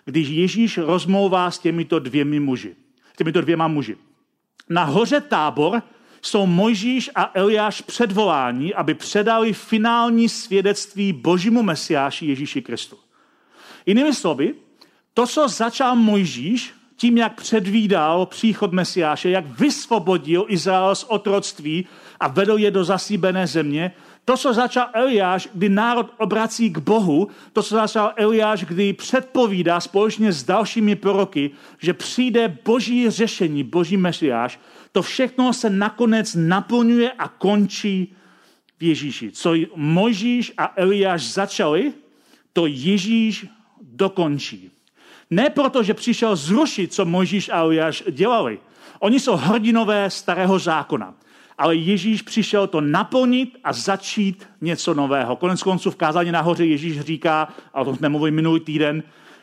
když 0.05 0.29
Ježíš 0.29 0.79
rozmlouvá 0.79 1.51
s 1.51 1.59
těmito 1.59 1.99
dvěmi 1.99 2.41
muži. 2.41 2.77
S 3.13 3.17
těmito 3.17 3.41
dvěma 3.41 3.69
muži. 3.69 3.97
Na 4.69 4.85
hoře 4.85 5.21
tábor 5.21 5.83
jsou 6.23 6.47
Mojžíš 6.47 7.11
a 7.15 7.31
Eliáš 7.35 7.81
předvoláni, 7.81 8.75
aby 8.75 8.95
předali 8.95 9.53
finální 9.53 10.29
svědectví 10.29 11.13
božímu 11.13 11.63
mesiáši 11.63 12.27
Ježíši 12.27 12.63
Kristu. 12.63 12.99
Jinými 13.87 14.15
slovy, 14.15 14.55
to, 15.15 15.27
co 15.27 15.49
začal 15.49 15.97
Mojžíš, 15.97 16.76
tím, 16.97 17.19
jak 17.19 17.41
předvídal 17.41 18.27
příchod 18.27 18.73
Mesiáše, 18.73 19.31
jak 19.31 19.47
vysvobodil 19.47 20.45
Izrael 20.49 20.95
z 20.95 21.05
otroctví 21.05 21.87
a 22.21 22.29
vedl 22.29 22.59
je 22.59 22.71
do 22.71 22.85
zasíbené 22.85 23.47
země, 23.47 23.93
to, 24.25 24.37
co 24.37 24.55
začal 24.55 24.89
Eliáš, 24.93 25.49
kdy 25.55 25.69
národ 25.69 26.13
obrací 26.19 26.71
k 26.71 26.79
Bohu, 26.79 27.29
to, 27.53 27.63
co 27.63 27.75
začal 27.75 28.13
Eliáš, 28.17 28.65
kdy 28.65 28.93
předpovídá 28.93 29.81
společně 29.81 30.33
s 30.33 30.45
dalšími 30.45 30.97
proroky, 30.97 31.51
že 31.79 31.93
přijde 31.93 32.59
boží 32.65 33.11
řešení, 33.11 33.63
boží 33.65 33.97
Mesiáš, 33.97 34.61
to 34.93 35.03
všechno 35.03 35.53
se 35.53 35.71
nakonec 35.71 36.35
naplňuje 36.35 37.13
a 37.13 37.29
končí 37.29 38.15
v 38.79 38.83
Ježíši. 38.83 39.33
Co 39.33 39.55
Mojžíš 39.75 40.53
a 40.59 40.73
Eliáš 40.77 41.33
začali, 41.33 41.93
to 42.53 42.67
Ježíš 42.67 43.47
dokončí. 43.83 44.71
Ne 45.31 45.51
proto, 45.51 45.83
že 45.83 45.95
přišel 45.95 46.37
zrušit, 46.37 46.95
co 46.95 47.05
Mojžíš 47.05 47.49
a 47.49 47.59
Eliáš 47.59 48.03
dělali. 48.11 48.59
Oni 48.99 49.21
jsou 49.21 49.37
hrdinové 49.37 50.11
starého 50.11 50.59
zákona 50.59 51.15
ale 51.59 51.77
Ježíš 51.77 52.23
přišel 52.23 52.67
to 52.67 52.81
naplnit 52.81 53.59
a 53.65 53.73
začít 53.73 54.47
něco 54.61 54.95
nového. 54.95 55.37
Konec 55.37 55.63
konců 55.63 55.91
v 55.91 55.97
kázání 55.97 56.33
nahoře 56.33 56.65
Ježíš 56.65 57.01
říká, 57.01 57.49
a 57.75 57.81
o 57.81 57.85
tom 57.85 57.97
jsme 57.97 58.09
mluvili 58.09 58.31
minulý 58.31 58.61
týden, 58.61 59.03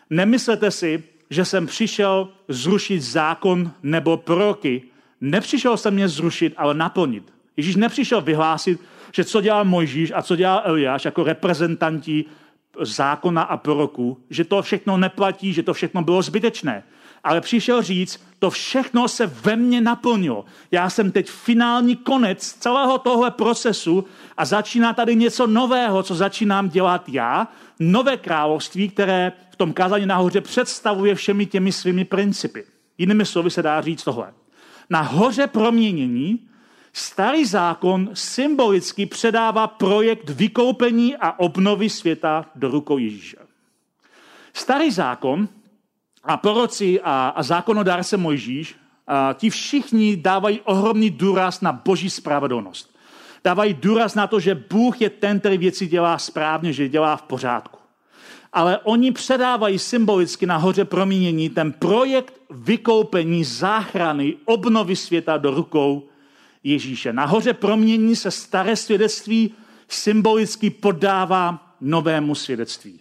nemyslete 0.10 0.72
si, 0.72 1.04
že 1.30 1.46
jsem 1.46 1.68
přišel 1.68 2.30
zrušit 2.48 3.02
zákon 3.02 3.72
nebo 3.84 4.18
proroky. 4.18 4.82
Nepřišel 5.22 5.78
jsem 5.78 5.94
mě 5.94 6.08
zrušit, 6.08 6.54
ale 6.58 6.74
naplnit. 6.74 7.34
Ježíš 7.58 7.75
nepřišel 7.75 8.22
vyhlásit, 8.22 8.82
že 9.12 9.24
co 9.24 9.42
dělal 9.42 9.66
Mojžíš 9.66 10.12
a 10.16 10.22
co 10.22 10.36
dělal 10.36 10.62
Eliáš 10.66 11.06
jako 11.06 11.24
reprezentanti 11.24 12.25
zákona 12.82 13.42
a 13.42 13.58
proroku, 13.58 14.18
že 14.30 14.44
to 14.44 14.62
všechno 14.62 14.98
neplatí, 14.98 15.53
že 15.53 15.63
to 15.63 15.74
všechno 15.74 16.01
bylo 16.01 16.22
zbytečné 16.22 16.84
ale 17.24 17.42
přišel 17.42 17.82
říct, 17.82 18.24
to 18.39 18.50
všechno 18.50 19.08
se 19.08 19.27
ve 19.27 19.56
mně 19.56 19.82
naplnilo. 19.82 20.46
Já 20.72 20.89
jsem 20.89 21.12
teď 21.12 21.30
finální 21.30 21.96
konec 21.96 22.53
celého 22.53 22.98
tohle 22.98 23.32
procesu 23.32 24.06
a 24.38 24.46
začíná 24.46 24.94
tady 24.94 25.15
něco 25.15 25.48
nového, 25.48 26.03
co 26.03 26.15
začínám 26.15 26.70
dělat 26.70 27.10
já, 27.10 27.48
nové 27.80 28.18
království, 28.18 28.89
které 28.89 29.32
v 29.51 29.56
tom 29.56 29.74
kázání 29.74 30.06
nahoře 30.06 30.42
představuje 30.42 31.15
všemi 31.15 31.46
těmi 31.46 31.72
svými 31.72 32.06
principy. 32.06 32.63
Jinými 32.98 33.25
slovy 33.25 33.50
se 33.50 33.62
dá 33.62 33.82
říct 33.82 34.03
tohle. 34.03 34.34
Na 34.89 35.01
hoře 35.01 35.48
proměnění 35.48 36.48
starý 36.94 37.46
zákon 37.46 38.10
symbolicky 38.14 39.06
předává 39.06 39.68
projekt 39.68 40.30
vykoupení 40.30 41.18
a 41.18 41.40
obnovy 41.40 41.90
světa 41.90 42.46
do 42.56 42.72
rukou 42.72 42.98
Ježíše. 42.98 43.38
Starý 44.54 44.92
zákon 44.92 45.50
a 46.24 46.38
proroci 46.38 47.02
a, 47.02 47.28
a 47.36 47.44
zákonodárce 47.44 48.18
Mojžíš, 48.18 48.76
a 49.08 49.34
ti 49.34 49.50
všichni 49.50 50.16
dávají 50.16 50.62
ohromný 50.62 51.10
důraz 51.10 51.62
na 51.62 51.72
boží 51.72 52.10
spravedlnost. 52.10 52.96
Dávají 53.44 53.74
důraz 53.74 54.16
na 54.16 54.28
to, 54.28 54.40
že 54.40 54.56
Bůh 54.56 55.02
je 55.02 55.10
ten, 55.10 55.40
který 55.40 55.58
věci 55.58 55.88
dělá 55.88 56.18
správně, 56.18 56.74
že 56.74 56.90
dělá 56.90 57.16
v 57.16 57.22
pořádku. 57.22 57.80
Ale 58.54 58.80
oni 58.84 59.12
předávají 59.12 59.80
symbolicky 59.80 60.46
na 60.46 60.58
hoře 60.58 60.86
proměnění 60.86 61.50
ten 61.50 61.72
projekt 61.72 62.34
vykoupení, 62.50 63.44
záchrany, 63.44 64.36
obnovy 64.46 64.96
světa 64.96 65.38
do 65.38 65.52
rukou 65.52 66.04
Ježíše. 66.63 67.13
Na 67.13 67.25
hoře 67.25 67.53
proměnění 67.53 68.15
se 68.15 68.32
staré 68.32 68.75
svědectví 68.75 69.53
symbolicky 69.88 70.70
podává 70.70 71.75
novému 71.82 72.36
svědectví. 72.36 73.00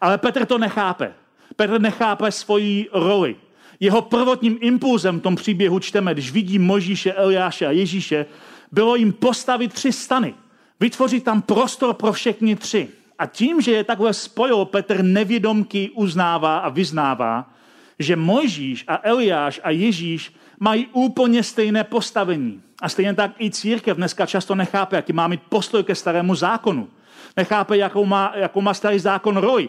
Ale 0.00 0.18
Petr 0.18 0.46
to 0.46 0.58
nechápe. 0.58 1.12
Petr 1.56 1.80
nechápe 1.80 2.32
svoji 2.32 2.88
roli. 2.92 3.36
Jeho 3.80 4.02
prvotním 4.02 4.58
impulzem 4.60 5.20
v 5.20 5.22
tom 5.22 5.36
příběhu 5.36 5.78
čteme, 5.78 6.14
když 6.14 6.32
vidí 6.32 6.58
Možíše, 6.58 7.12
Eliáše 7.12 7.66
a 7.66 7.70
Ježíše, 7.70 8.26
bylo 8.72 8.96
jim 8.96 9.12
postavit 9.12 9.72
tři 9.72 9.92
stany. 9.92 10.34
Vytvořit 10.80 11.24
tam 11.24 11.42
prostor 11.42 11.94
pro 11.94 12.12
všechny 12.12 12.56
tři. 12.56 12.88
A 13.18 13.26
tím, 13.26 13.60
že 13.60 13.72
je 13.72 13.84
takhle 13.84 14.14
spojil, 14.14 14.64
Petr 14.64 15.02
nevědomky 15.02 15.90
uznává 15.94 16.58
a 16.58 16.68
vyznává, 16.68 17.54
že 17.98 18.16
Mojžíš 18.16 18.84
a 18.88 19.00
Eliáš 19.02 19.60
a 19.64 19.70
Ježíš 19.70 20.32
mají 20.60 20.86
úplně 20.92 21.42
stejné 21.42 21.84
postavení. 21.84 22.62
A 22.82 22.88
stejně 22.88 23.14
tak 23.14 23.30
i 23.40 23.50
církev 23.50 23.96
dneska 23.96 24.26
často 24.26 24.54
nechápe, 24.54 24.96
jaký 24.96 25.12
má 25.12 25.28
mít 25.28 25.42
postoj 25.48 25.84
ke 25.84 25.94
starému 25.94 26.34
zákonu. 26.34 26.88
Nechápe, 27.36 27.76
jakou 27.76 28.04
má, 28.04 28.32
jakou 28.34 28.60
má 28.60 28.74
starý 28.74 28.98
zákon 28.98 29.36
roj. 29.36 29.68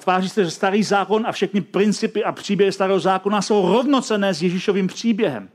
Tváří 0.00 0.28
se, 0.28 0.44
že 0.44 0.50
starý 0.50 0.82
zákon 0.82 1.26
a 1.26 1.32
všechny 1.32 1.60
principy 1.60 2.24
a 2.24 2.32
příběhy 2.32 2.72
starého 2.72 3.00
zákona 3.00 3.42
jsou 3.42 3.72
rovnocené 3.72 4.34
s 4.34 4.42
Ježíšovým 4.42 4.86
příběhem. 4.86 5.48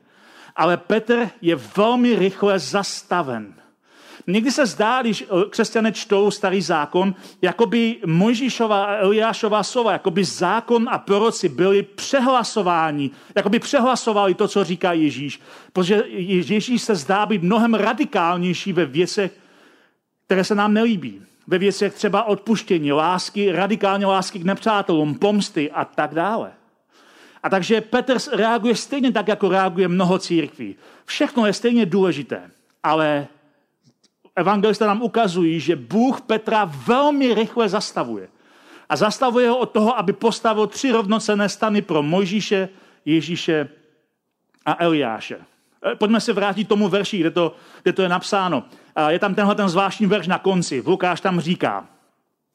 Ale 0.55 0.77
Petr 0.77 1.29
je 1.41 1.55
velmi 1.55 2.15
rychle 2.15 2.59
zastaven. 2.59 3.53
Někdy 4.29 4.51
se 4.51 4.65
zdá, 4.65 5.01
když 5.01 5.21
eh, 5.21 5.49
křesťané 5.49 5.91
čtou 5.91 6.31
starý 6.31 6.61
zákon, 6.61 7.15
jako 7.41 7.65
by 7.65 7.97
Mojžíšová 8.05 8.85
a 8.85 8.95
Eliášová 8.95 9.63
slova, 9.63 9.91
jako 9.91 10.11
by 10.11 10.23
zákon 10.23 10.89
a 10.91 10.97
proroci 10.97 11.49
byli 11.49 11.83
přehlasováni, 11.83 13.11
jako 13.35 13.49
by 13.49 13.59
přehlasovali 13.59 14.33
to, 14.33 14.47
co 14.47 14.63
říká 14.63 14.93
Ježíš. 14.93 15.41
Protože 15.73 16.03
Ježíš 16.17 16.81
se 16.81 16.95
zdá 16.95 17.25
být 17.25 17.43
mnohem 17.43 17.73
radikálnější 17.73 18.73
ve 18.73 18.85
věcech, 18.85 19.31
které 20.25 20.43
se 20.43 20.55
nám 20.55 20.73
nelíbí. 20.73 21.21
Ve 21.47 21.57
věcech 21.57 21.93
třeba 21.93 22.23
odpuštění, 22.23 22.91
lásky, 22.91 23.51
radikálně 23.51 24.05
lásky 24.05 24.39
k 24.39 24.43
nepřátelům, 24.43 25.15
pomsty 25.15 25.71
a 25.71 25.85
tak 25.85 26.13
dále. 26.13 26.51
A 27.43 27.49
takže 27.49 27.81
Petr 27.81 28.17
reaguje 28.31 28.75
stejně 28.75 29.11
tak, 29.11 29.27
jako 29.27 29.49
reaguje 29.49 29.87
mnoho 29.87 30.19
církví. 30.19 30.75
Všechno 31.05 31.45
je 31.45 31.53
stejně 31.53 31.85
důležité, 31.85 32.41
ale 32.83 33.27
evangelisté 34.39 34.85
nám 34.87 35.01
ukazují, 35.01 35.59
že 35.59 35.75
Bůh 35.75 36.21
Petra 36.21 36.65
velmi 36.65 37.33
rychle 37.33 37.69
zastavuje. 37.69 38.27
A 38.89 38.95
zastavuje 38.95 39.49
ho 39.49 39.57
od 39.57 39.71
toho, 39.71 39.97
aby 39.97 40.13
postavil 40.13 40.67
tři 40.67 40.91
rovnocené 40.91 41.49
stany 41.49 41.81
pro 41.81 42.03
Mojžíše, 42.03 42.69
Ježíše 43.05 43.69
a 44.65 44.83
Eliáše. 44.83 45.37
E, 45.91 45.95
pojďme 45.95 46.21
se 46.21 46.33
vrátit 46.33 46.67
tomu 46.67 46.89
verši, 46.89 47.17
kde 47.17 47.31
to, 47.31 47.55
kde 47.83 47.93
to 47.93 48.01
je 48.01 48.09
napsáno. 48.09 48.63
Je 49.07 49.19
tam 49.19 49.35
tenhle 49.35 49.55
ten 49.55 49.69
zvláštní 49.69 50.05
verš 50.07 50.27
na 50.27 50.39
konci. 50.39 50.83
Lukáš 50.85 51.21
tam 51.21 51.39
říká, 51.39 51.87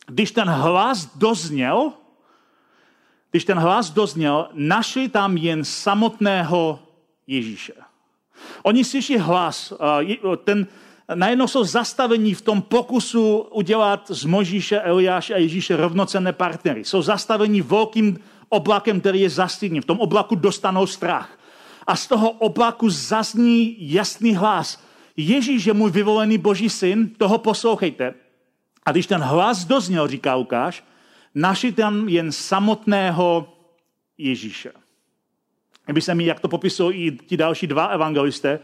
když 0.07 0.31
ten 0.31 0.49
hlas 0.49 1.17
dozněl, 1.17 1.93
když 3.31 3.45
ten 3.45 3.59
hlas 3.59 3.91
dozněl, 3.91 4.49
našli 4.53 5.09
tam 5.09 5.37
jen 5.37 5.65
samotného 5.65 6.79
Ježíše. 7.27 7.73
Oni 8.63 8.85
slyší 8.85 9.19
hlas, 9.19 9.73
ten, 10.45 10.67
najednou 11.15 11.47
jsou 11.47 11.65
zastavení 11.65 12.35
v 12.35 12.43
tom 12.43 12.63
pokusu 12.63 13.39
udělat 13.39 14.11
z 14.11 14.25
Možíše, 14.25 14.81
Eliáše 14.81 15.35
a 15.35 15.39
Ježíše 15.39 15.77
rovnocenné 15.77 16.33
partnery. 16.33 16.85
Jsou 16.85 17.03
zastavení 17.03 17.63
velkým 17.63 18.19
oblakem, 18.49 19.01
který 19.01 19.21
je 19.21 19.31
zastydný. 19.31 19.81
V 19.81 19.85
tom 19.85 20.01
oblaku 20.01 20.35
dostanou 20.35 20.87
strach. 20.87 21.39
A 21.87 21.97
z 21.97 22.07
toho 22.07 22.31
oblaku 22.31 22.91
zazní 22.91 23.77
jasný 23.79 24.37
hlas. 24.37 24.83
Ježíš 25.17 25.67
je 25.67 25.73
můj 25.73 25.91
vyvolený 25.91 26.39
boží 26.39 26.71
syn, 26.71 27.09
toho 27.09 27.39
poslouchejte. 27.39 28.15
A 28.87 28.93
když 28.93 29.07
ten 29.07 29.21
hlas 29.21 29.65
dozněl, 29.65 30.09
říká 30.09 30.35
Lukáš, 30.35 30.85
našli 31.35 31.73
tam 31.73 32.09
jen 32.09 32.33
samotného 32.33 33.49
Ježíše. 34.19 34.73
Kdyby 35.85 36.01
se 36.01 36.15
mi, 36.15 36.25
jak 36.25 36.41
to 36.41 36.49
popisují 36.49 37.07
i 37.07 37.11
ti 37.13 37.37
další 37.37 37.67
dva 37.67 37.87
evangelisté, 37.87 38.59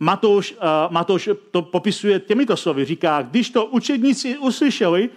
Matouš, 0.00 0.52
uh, 0.52 0.58
Matouš 0.92 1.28
to 1.50 1.62
popisuje 1.62 2.20
těmito 2.20 2.56
slovy. 2.56 2.84
Říká, 2.84 3.22
když 3.22 3.50
to 3.50 3.66
učedníci 3.66 4.38
uslyšeli, 4.38 5.10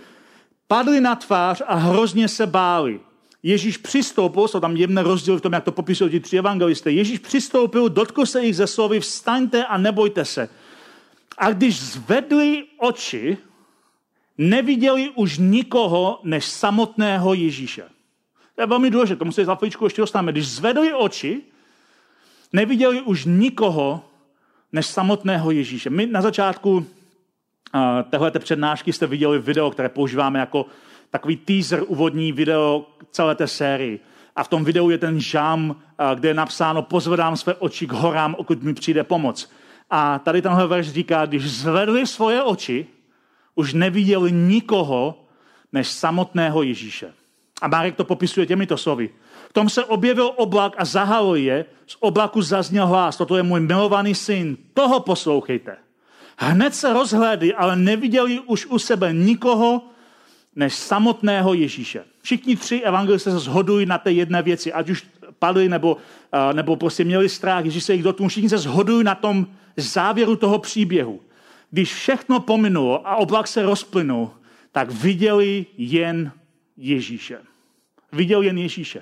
padli 0.68 1.02
na 1.02 1.16
tvář 1.16 1.62
a 1.68 1.76
hrozně 1.76 2.28
se 2.28 2.48
báli. 2.48 3.00
Ježíš 3.44 3.78
přistoupil, 3.78 4.48
jsou 4.48 4.60
tam 4.60 4.78
jemné 4.78 5.04
rozdíly 5.04 5.38
v 5.38 5.42
tom, 5.42 5.54
jak 5.54 5.64
to 5.64 5.72
popisují 5.72 6.12
ti 6.12 6.20
tři 6.20 6.38
evangelisté. 6.38 6.92
Ježíš 6.92 7.20
přistoupil, 7.20 7.90
dotkl 7.90 8.26
se 8.26 8.46
jich 8.46 8.56
ze 8.56 8.68
slovy, 8.68 9.00
vstaňte 9.00 9.66
a 9.66 9.78
nebojte 9.78 10.26
se. 10.26 10.50
A 11.38 11.52
když 11.52 11.82
zvedli 11.82 12.64
oči, 12.78 13.38
neviděli 14.38 15.10
už 15.16 15.38
nikoho 15.38 16.20
než 16.24 16.46
samotného 16.46 17.34
Ježíše. 17.34 17.84
To 18.56 18.62
je 18.62 18.68
velmi 18.68 18.90
důležité, 18.90 19.20
tomu 19.20 19.32
se 19.32 19.46
za 19.46 19.56
chvíličku 19.56 19.86
ještě 19.86 20.02
dostaneme. 20.02 20.32
Když 20.32 20.48
zvedli 20.48 20.94
oči, 20.94 21.42
neviděli 22.54 23.02
už 23.02 23.26
nikoho 23.26 24.06
než 24.74 24.86
samotného 24.86 25.52
Ježíše. 25.52 25.90
My 25.90 26.06
na 26.06 26.22
začátku 26.22 26.72
uh, 26.72 26.84
téhle 28.10 28.32
přednášky 28.32 28.94
jste 28.94 29.08
viděli 29.08 29.40
video, 29.40 29.72
které 29.72 29.90
používáme 29.90 30.40
jako 30.40 30.66
takový 31.10 31.38
teaser, 31.38 31.84
úvodní 31.88 32.32
video 32.32 32.86
celé 33.12 33.36
té 33.36 33.48
sérii. 33.48 34.00
A 34.36 34.44
v 34.44 34.48
tom 34.48 34.64
videu 34.64 34.90
je 34.90 34.98
ten 34.98 35.20
žám, 35.20 35.70
uh, 35.70 35.76
kde 36.16 36.30
je 36.30 36.34
napsáno 36.34 36.82
pozvedám 36.82 37.38
své 37.38 37.54
oči 37.54 37.88
k 37.88 37.92
horám, 37.92 38.36
pokud 38.36 38.64
mi 38.64 38.74
přijde 38.74 39.04
pomoc. 39.04 39.52
A 39.90 40.20
tady 40.20 40.42
tenhle 40.42 40.68
verš 40.68 40.90
říká, 40.90 41.26
když 41.26 41.52
zvedli 41.52 42.08
svoje 42.08 42.44
oči, 42.44 42.88
už 43.56 43.74
neviděli 43.74 44.32
nikoho 44.32 45.26
než 45.74 45.88
samotného 45.88 46.64
Ježíše. 46.64 47.14
A 47.62 47.68
Marek 47.68 47.96
to 47.96 48.04
popisuje 48.04 48.46
těmito 48.46 48.78
slovy. 48.78 49.10
Tom 49.54 49.70
se 49.70 49.86
objevil 49.86 50.32
oblak 50.36 50.74
a 50.78 50.86
zahalo 50.86 51.36
je, 51.36 51.66
z 51.88 51.98
oblaku 52.00 52.42
zazněl 52.42 52.88
hlas, 52.88 53.18
toto 53.18 53.38
je 53.38 53.44
můj 53.44 53.60
milovaný 53.60 54.16
syn, 54.16 54.58
toho 54.74 55.00
poslouchejte. 55.00 55.78
Hned 56.38 56.76
se 56.76 56.94
rozhlédli, 56.94 57.54
ale 57.54 57.76
neviděli 57.76 58.40
už 58.40 58.66
u 58.66 58.80
sebe 58.80 59.14
nikoho, 59.14 59.82
než 60.56 60.74
samotného 60.74 61.54
Ježíše. 61.54 62.04
Všichni 62.22 62.56
tři 62.56 62.82
evangelisté 62.82 63.32
se 63.32 63.40
shodují 63.40 63.86
na 63.86 63.98
té 63.98 64.12
jedné 64.12 64.42
věci, 64.42 64.74
ať 64.74 64.90
už 64.90 65.06
padli 65.40 65.70
nebo, 65.70 65.98
nebo 66.54 66.76
prostě 66.76 67.04
měli 67.04 67.30
strach, 67.30 67.66
Ježíš 67.66 67.84
se 67.84 67.94
jich 67.94 68.04
dotknul, 68.04 68.30
všichni 68.30 68.50
se 68.50 68.58
shodují 68.58 69.04
na 69.04 69.16
tom 69.16 69.48
závěru 69.78 70.36
toho 70.36 70.60
příběhu. 70.60 71.22
Když 71.72 71.94
všechno 71.94 72.40
pominulo 72.40 73.08
a 73.08 73.16
oblak 73.16 73.48
se 73.48 73.64
rozplynul, 73.64 74.32
tak 74.72 74.92
viděli 74.92 75.66
jen 75.78 76.32
Ježíše. 76.78 77.38
Viděl 78.12 78.42
jen 78.42 78.58
Ježíše. 78.58 79.02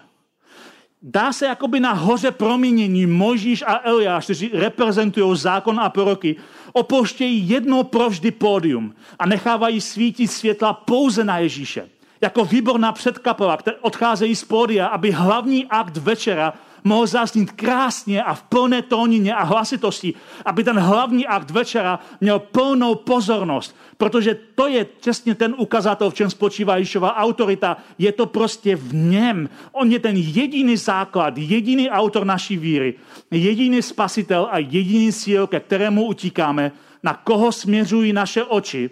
Dá 1.03 1.33
se 1.33 1.45
jakoby 1.45 1.79
na 1.79 1.93
hoře 1.93 2.31
proměnění 2.31 3.05
Možíš 3.05 3.63
a 3.67 3.79
Eliáš, 3.83 4.23
kteří 4.23 4.49
reprezentují 4.53 5.37
zákon 5.37 5.79
a 5.79 5.89
proroky, 5.89 6.35
opouštějí 6.73 7.49
jedno 7.49 7.83
provždy 7.83 8.31
pódium 8.31 8.95
a 9.19 9.25
nechávají 9.25 9.81
svítit 9.81 10.27
světla 10.27 10.73
pouze 10.73 11.23
na 11.23 11.37
Ježíše. 11.37 11.89
Jako 12.21 12.45
výborná 12.45 12.91
předkapela, 12.91 13.57
které 13.57 13.77
odcházejí 13.77 14.35
z 14.35 14.43
pódia, 14.43 14.87
aby 14.87 15.11
hlavní 15.11 15.65
akt 15.65 15.97
večera 15.97 16.53
mohl 16.83 17.07
zaznít 17.07 17.51
krásně 17.51 18.23
a 18.23 18.33
v 18.33 18.43
plné 18.43 18.81
tónině 18.81 19.33
a 19.35 19.43
hlasitosti, 19.43 20.13
aby 20.45 20.63
ten 20.63 20.79
hlavní 20.79 21.27
akt 21.27 21.51
večera 21.51 21.99
měl 22.21 22.39
plnou 22.39 22.95
pozornost, 22.95 23.75
protože 23.97 24.37
to 24.55 24.67
je 24.67 24.85
přesně 24.85 25.35
ten 25.35 25.55
ukazatel, 25.57 26.09
v 26.09 26.13
čem 26.13 26.29
spočívá 26.29 26.77
Ježíšova 26.77 27.15
autorita. 27.15 27.77
Je 27.97 28.11
to 28.11 28.25
prostě 28.25 28.75
v 28.75 28.93
něm. 28.93 29.49
On 29.71 29.91
je 29.91 29.99
ten 29.99 30.17
jediný 30.17 30.77
základ, 30.77 31.37
jediný 31.37 31.89
autor 31.89 32.25
naší 32.25 32.57
víry, 32.57 32.93
jediný 33.31 33.81
spasitel 33.81 34.47
a 34.51 34.57
jediný 34.57 35.13
cíl, 35.13 35.47
ke 35.47 35.59
kterému 35.59 36.05
utíkáme, 36.05 36.71
na 37.03 37.13
koho 37.13 37.51
směřují 37.51 38.13
naše 38.13 38.43
oči 38.43 38.89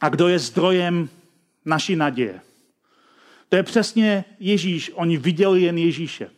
a 0.00 0.08
kdo 0.08 0.28
je 0.28 0.38
zdrojem 0.38 1.08
naší 1.64 1.96
naděje. 1.96 2.40
To 3.48 3.56
je 3.56 3.62
přesně 3.62 4.24
Ježíš. 4.40 4.90
Oni 4.94 5.16
viděli 5.16 5.62
jen 5.62 5.78
Ježíše. 5.78 6.30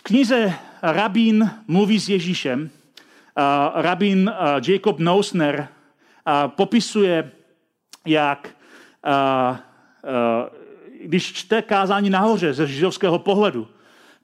V 0.00 0.02
knize 0.02 0.54
Rabín 0.82 1.50
mluví 1.68 2.00
s 2.00 2.08
Ježíšem. 2.08 2.70
Rabín 3.74 4.32
Jacob 4.68 4.98
Neusner 4.98 5.68
popisuje, 6.46 7.30
jak 8.06 8.48
když 11.04 11.32
čte 11.32 11.62
kázání 11.62 12.10
nahoře 12.10 12.52
ze 12.52 12.66
židovského 12.66 13.18
pohledu, 13.18 13.68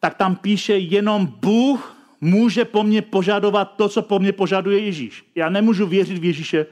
tak 0.01 0.15
tam 0.15 0.37
píše 0.37 0.79
jenom 0.79 1.27
Bůh 1.27 1.97
může 2.21 2.65
po 2.65 2.83
mně 2.83 3.03
požadovat 3.03 3.65
to, 3.77 3.89
co 3.89 4.03
po 4.03 4.19
mně 4.19 4.33
požaduje 4.33 4.79
Ježíš. 4.79 5.25
Já 5.35 5.49
nemůžu 5.49 5.87
věřit 5.87 6.19
v 6.19 6.25
Ježíše, 6.25 6.67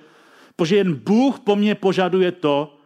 protože 0.57 0.77
jen 0.77 0.95
Bůh 0.95 1.40
po 1.40 1.57
mně 1.57 1.75
požaduje 1.75 2.33
to, 2.33 2.77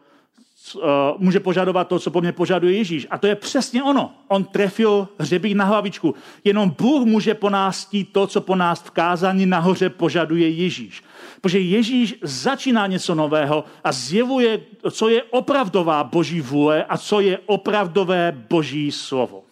může 1.19 1.41
požadovat 1.41 1.89
to, 1.89 1.99
co 1.99 2.11
po 2.11 2.21
mně 2.21 2.33
požaduje 2.33 2.77
Ježíš. 2.77 3.07
A 3.11 3.19
to 3.19 3.27
je 3.27 3.35
přesně 3.35 3.83
ono. 3.83 4.15
On 4.29 4.45
trefil 4.45 5.09
hřebík 5.19 5.57
na 5.57 5.65
hlavičku. 5.65 6.15
Jenom 6.45 6.75
Bůh 6.79 7.05
může 7.05 7.35
po 7.35 7.51
nás 7.51 7.89
to, 8.13 8.27
co 8.27 8.41
po 8.41 8.57
nás 8.57 8.83
v 8.83 8.91
kázání 8.91 9.47
nahoře 9.47 9.91
požaduje 9.91 10.49
Ježíš. 10.49 11.03
Protože 11.41 11.59
Ježíš 11.59 12.15
začíná 12.23 12.87
něco 12.87 13.15
nového 13.15 13.65
a 13.85 13.93
zjevuje, 13.93 14.61
co 14.91 15.09
je 15.09 15.23
opravdová 15.23 16.05
boží 16.05 16.41
vůle 16.41 16.85
a 16.85 16.99
co 16.99 17.21
je 17.21 17.39
opravdové 17.47 18.45
boží 18.51 18.93
slovo. 18.93 19.43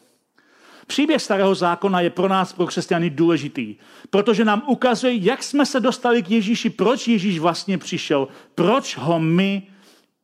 Příběh 0.86 1.22
starého 1.22 1.54
zákona 1.54 2.00
je 2.00 2.10
pro 2.10 2.28
nás, 2.28 2.52
pro 2.52 2.66
křesťany, 2.66 3.10
důležitý, 3.10 3.76
protože 4.10 4.44
nám 4.44 4.62
ukazuje, 4.66 5.14
jak 5.14 5.42
jsme 5.42 5.66
se 5.66 5.80
dostali 5.80 6.22
k 6.22 6.30
Ježíši, 6.30 6.70
proč 6.70 7.08
Ježíš 7.08 7.38
vlastně 7.38 7.78
přišel, 7.78 8.28
proč 8.54 8.96
ho 8.96 9.20
my 9.20 9.62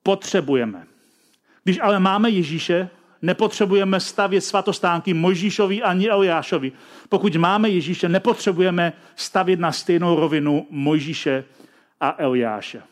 potřebujeme. 0.02 0.86
Když 1.64 1.78
ale 1.82 2.00
máme 2.00 2.30
Ježíše, 2.30 2.90
nepotřebujeme 3.22 4.00
stavět 4.00 4.40
svatostánky 4.40 5.14
Mojžíšovi 5.14 5.82
ani 5.82 6.08
Eliášovi. 6.08 6.72
Pokud 7.08 7.36
máme 7.36 7.68
Ježíše, 7.68 8.08
nepotřebujeme 8.08 8.92
stavět 9.16 9.60
na 9.60 9.72
stejnou 9.72 10.20
rovinu 10.20 10.66
Mojžíše 10.70 11.44
a 12.00 12.14
Eliáše. 12.18 12.82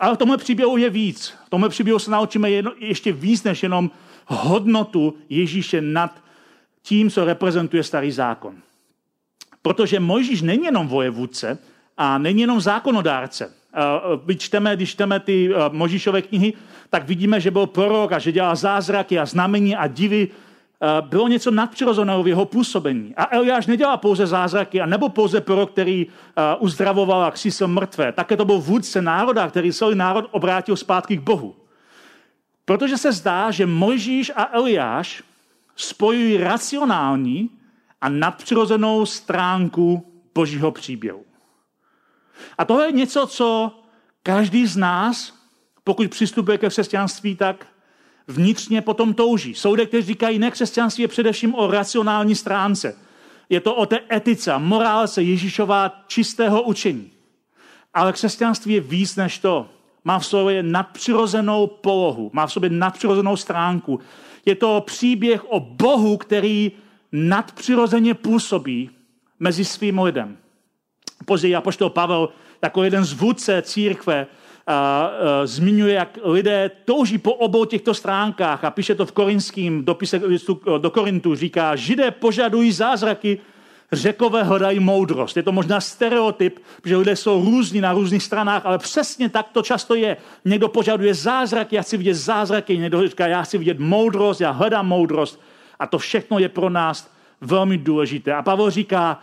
Ale 0.00 0.16
tomhle 0.16 0.36
příběhu 0.36 0.76
je 0.76 0.90
víc. 0.90 1.34
Tomhle 1.48 1.68
příběhu 1.68 1.98
se 1.98 2.10
naučíme 2.10 2.50
jedno, 2.50 2.72
ještě 2.78 3.12
víc 3.12 3.42
než 3.42 3.62
jenom 3.62 3.90
hodnotu 4.26 5.14
Ježíše 5.28 5.80
nad 5.80 6.24
tím, 6.82 7.10
co 7.10 7.24
reprezentuje 7.24 7.82
starý 7.82 8.12
zákon. 8.12 8.54
Protože 9.62 10.00
Mojžíš 10.00 10.42
není 10.42 10.64
jenom 10.64 10.88
vojevůdce 10.88 11.58
a 11.96 12.18
není 12.18 12.40
jenom 12.40 12.60
zákonodárce. 12.60 13.54
My 14.26 14.36
čteme, 14.36 14.76
když 14.76 14.90
čteme 14.90 15.20
ty 15.20 15.50
Možíšové 15.70 16.22
knihy, 16.22 16.52
tak 16.90 17.06
vidíme, 17.06 17.40
že 17.40 17.50
byl 17.50 17.66
prorok 17.66 18.12
a 18.12 18.18
že 18.18 18.32
dělal 18.32 18.56
zázraky 18.56 19.18
a 19.18 19.26
znamení 19.26 19.76
a 19.76 19.86
divy. 19.86 20.28
Bylo 21.00 21.28
něco 21.28 21.50
nadpřirozeného 21.50 22.22
v 22.22 22.28
jeho 22.28 22.44
působení. 22.44 23.14
A 23.16 23.36
Eliáš 23.36 23.66
nedělal 23.66 23.96
pouze 23.96 24.26
zázraky 24.26 24.80
a 24.80 24.86
nebo 24.86 25.08
pouze 25.08 25.40
prorok, 25.40 25.70
který 25.70 26.06
uzdravoval 26.58 27.24
a 27.24 27.30
křísil 27.30 27.68
mrtvé. 27.68 28.12
Také 28.12 28.36
to 28.36 28.44
byl 28.44 28.58
vůdce 28.58 29.02
národa, 29.02 29.48
který 29.48 29.72
celý 29.72 29.94
národ 29.94 30.26
obrátil 30.30 30.76
zpátky 30.76 31.16
k 31.16 31.20
Bohu. 31.20 31.54
Protože 32.64 32.98
se 32.98 33.12
zdá, 33.12 33.50
že 33.50 33.66
Mojžíš 33.66 34.32
a 34.36 34.50
Eliáš 34.52 35.22
spojují 35.76 36.36
racionální 36.36 37.50
a 38.00 38.08
nadpřirozenou 38.08 39.06
stránku 39.06 40.06
božího 40.34 40.70
příběhu. 40.70 41.24
A 42.58 42.64
to 42.64 42.80
je 42.80 42.92
něco, 42.92 43.26
co 43.26 43.72
každý 44.22 44.66
z 44.66 44.76
nás, 44.76 45.34
pokud 45.84 46.10
přistupuje 46.10 46.58
ke 46.58 46.68
křesťanství, 46.68 47.36
tak 47.36 47.66
vnitřně 48.28 48.82
potom 48.82 49.14
touží. 49.14 49.54
Lidé, 49.70 49.86
kteří 49.86 50.06
říkají, 50.06 50.38
ne, 50.38 50.50
křesťanství 50.50 51.02
je 51.02 51.08
především 51.08 51.54
o 51.54 51.70
racionální 51.70 52.34
stránce. 52.34 52.96
Je 53.48 53.60
to 53.60 53.74
o 53.74 53.86
té 53.86 54.00
etice, 54.12 54.58
morálce 54.58 55.22
Ježíšová 55.22 56.04
čistého 56.06 56.62
učení. 56.62 57.10
Ale 57.94 58.12
křesťanství 58.12 58.74
je 58.74 58.80
víc 58.80 59.16
než 59.16 59.38
to. 59.38 59.68
Má 60.04 60.18
v 60.18 60.26
sobě 60.26 60.62
nadpřirozenou 60.62 61.66
polohu, 61.66 62.30
má 62.32 62.46
v 62.46 62.52
sobě 62.52 62.70
nadpřirozenou 62.70 63.36
stránku. 63.36 64.00
Je 64.44 64.54
to 64.54 64.82
příběh 64.86 65.44
o 65.44 65.60
Bohu, 65.60 66.16
který 66.16 66.72
nadpřirozeně 67.12 68.14
působí 68.14 68.90
mezi 69.40 69.64
svým 69.64 69.98
lidem. 69.98 70.36
Později 71.24 71.54
apoštol 71.54 71.90
Pavel 71.90 72.28
jako 72.62 72.84
jeden 72.84 73.04
z 73.04 73.12
vůdce 73.12 73.62
církve 73.62 74.26
a, 74.66 74.72
a, 74.72 75.10
zmiňuje, 75.46 75.94
jak 75.94 76.18
lidé 76.22 76.70
touží 76.84 77.18
po 77.18 77.32
obou 77.32 77.64
těchto 77.64 77.94
stránkách 77.94 78.64
a 78.64 78.70
píše 78.70 78.94
to 78.94 79.06
v 79.06 79.12
korinským 79.12 79.84
dopise 79.84 80.20
do 80.78 80.90
Korintu, 80.90 81.34
říká, 81.34 81.76
židé 81.76 82.10
požadují 82.10 82.72
zázraky, 82.72 83.38
řekové 83.92 84.42
hledají 84.42 84.80
moudrost. 84.80 85.36
Je 85.36 85.42
to 85.42 85.52
možná 85.52 85.80
stereotyp, 85.80 86.58
že 86.84 86.96
lidé 86.96 87.16
jsou 87.16 87.44
různí 87.44 87.80
na 87.80 87.92
různých 87.92 88.22
stranách, 88.22 88.66
ale 88.66 88.78
přesně 88.78 89.28
tak 89.28 89.48
to 89.52 89.62
často 89.62 89.94
je. 89.94 90.16
Někdo 90.44 90.68
požaduje 90.68 91.14
zázraky, 91.14 91.76
já 91.76 91.82
chci 91.82 91.96
vidět 91.96 92.14
zázraky, 92.14 92.78
někdo 92.78 93.08
říká, 93.08 93.26
já 93.26 93.42
chci 93.42 93.58
vidět 93.58 93.78
moudrost, 93.78 94.40
já 94.40 94.50
hledám 94.50 94.88
moudrost. 94.88 95.40
A 95.78 95.86
to 95.86 95.98
všechno 95.98 96.38
je 96.38 96.48
pro 96.48 96.70
nás 96.70 97.10
velmi 97.40 97.78
důležité. 97.78 98.34
A 98.34 98.42
Pavel 98.42 98.70
říká, 98.70 99.22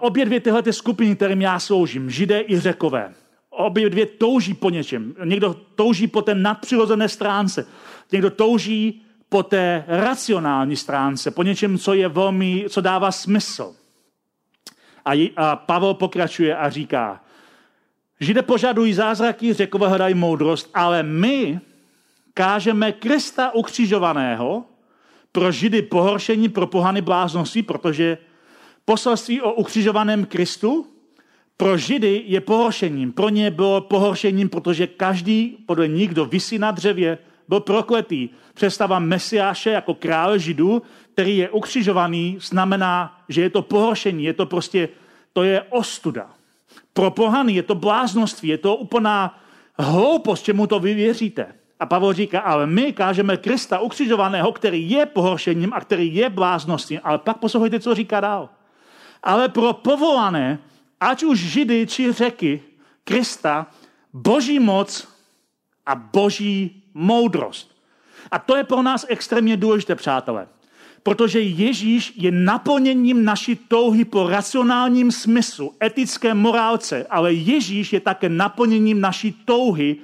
obě 0.00 0.24
dvě 0.24 0.40
tyhle 0.40 0.62
ty 0.62 0.72
skupiny, 0.72 1.16
kterým 1.16 1.42
já 1.42 1.58
sloužím, 1.58 2.10
židé 2.10 2.44
i 2.46 2.60
řekové, 2.60 3.14
obě 3.50 3.90
dvě 3.90 4.06
touží 4.06 4.54
po 4.54 4.70
něčem. 4.70 5.14
Někdo 5.24 5.54
touží 5.74 6.06
po 6.06 6.22
té 6.22 6.34
nadpřirozené 6.34 7.08
stránce, 7.08 7.66
někdo 8.12 8.30
touží 8.30 9.02
po 9.28 9.42
té 9.42 9.84
racionální 9.88 10.76
stránce, 10.76 11.30
po 11.30 11.42
něčem, 11.42 11.78
co 11.78 11.94
je 11.94 12.08
velmi, 12.08 12.64
co 12.68 12.80
dává 12.80 13.12
smysl. 13.12 13.74
A, 15.04 15.30
a 15.36 15.56
Pavel 15.56 15.94
pokračuje 15.94 16.56
a 16.56 16.70
říká, 16.70 17.20
Židé 18.20 18.42
požadují 18.42 18.94
zázraky, 18.94 19.52
řekové 19.52 19.88
hledají 19.88 20.14
moudrost, 20.14 20.70
ale 20.74 21.02
my 21.02 21.60
kážeme 22.34 22.92
Krista 22.92 23.54
ukřižovaného 23.54 24.64
pro 25.32 25.52
Židy 25.52 25.82
pohoršení, 25.82 26.48
pro 26.48 26.66
pohany 26.66 27.00
bláznosti, 27.00 27.62
protože 27.62 28.18
Poselství 28.84 29.40
o 29.40 29.52
ukřižovaném 29.52 30.26
Kristu 30.26 30.86
pro 31.56 31.78
Židy 31.78 32.22
je 32.26 32.40
pohoršením. 32.40 33.12
Pro 33.12 33.28
ně 33.28 33.50
bylo 33.50 33.80
pohoršením, 33.80 34.48
protože 34.48 34.86
každý, 34.86 35.58
podle 35.66 35.88
nich, 35.88 36.08
kdo 36.08 36.24
vysí 36.24 36.58
na 36.58 36.70
dřevě, 36.70 37.18
byl 37.48 37.60
prokletý. 37.60 38.28
Představa 38.54 38.98
Mesiáše 38.98 39.70
jako 39.70 39.94
krále 39.94 40.38
Židů, 40.38 40.82
který 41.14 41.38
je 41.38 41.50
ukřižovaný, 41.50 42.38
znamená, 42.40 43.18
že 43.28 43.42
je 43.42 43.50
to 43.50 43.62
pohoršení, 43.62 44.24
je 44.24 44.32
to 44.32 44.46
prostě, 44.46 44.88
to 45.32 45.42
je 45.42 45.62
ostuda. 45.62 46.30
Pro 46.92 47.10
pohany 47.10 47.52
je 47.52 47.62
to 47.62 47.74
bláznoství, 47.74 48.48
je 48.48 48.58
to 48.58 48.76
úplná 48.76 49.38
hloupost, 49.78 50.42
čemu 50.42 50.66
to 50.66 50.80
vy 50.80 50.94
věříte. 50.94 51.46
A 51.80 51.86
Pavel 51.86 52.12
říká, 52.12 52.40
ale 52.40 52.66
my 52.66 52.92
kážeme 52.92 53.36
Krista 53.36 53.78
ukřižovaného, 53.78 54.52
který 54.52 54.90
je 54.90 55.06
pohoršením 55.06 55.72
a 55.72 55.80
který 55.80 56.14
je 56.14 56.30
blázností. 56.30 56.98
Ale 56.98 57.18
pak 57.18 57.38
poslouchejte, 57.38 57.80
co 57.80 57.94
říká 57.94 58.20
dál 58.20 58.48
ale 59.22 59.48
pro 59.48 59.72
povolané, 59.72 60.58
ať 61.00 61.22
už 61.22 61.38
židy 61.38 61.86
či 61.86 62.12
řeky, 62.12 62.62
Krista, 63.04 63.66
boží 64.12 64.58
moc 64.58 65.08
a 65.86 65.94
boží 65.94 66.82
moudrost. 66.94 67.74
A 68.30 68.38
to 68.38 68.56
je 68.56 68.64
pro 68.64 68.82
nás 68.82 69.06
extrémně 69.08 69.56
důležité, 69.56 69.94
přátelé. 69.94 70.48
Protože 71.02 71.40
Ježíš 71.40 72.12
je 72.16 72.30
naplněním 72.30 73.24
naší 73.24 73.56
touhy 73.56 74.04
po 74.04 74.26
racionálním 74.26 75.12
smyslu, 75.12 75.74
etické 75.82 76.34
morálce, 76.34 77.06
ale 77.10 77.32
Ježíš 77.32 77.92
je 77.92 78.00
také 78.00 78.28
naplněním 78.28 79.00
naší 79.00 79.32
touhy 79.32 79.96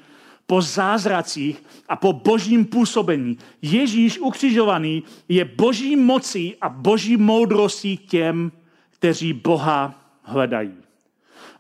po 0.46 0.62
zázracích 0.62 1.62
a 1.88 1.96
po 1.96 2.12
božím 2.12 2.64
působení. 2.64 3.38
Ježíš 3.62 4.18
ukřižovaný 4.18 5.02
je 5.28 5.44
boží 5.44 5.96
mocí 5.96 6.56
a 6.60 6.68
boží 6.68 7.16
moudrostí 7.16 7.96
těm, 7.96 8.52
kteří 8.98 9.32
Boha 9.32 9.94
hledají. 10.22 10.74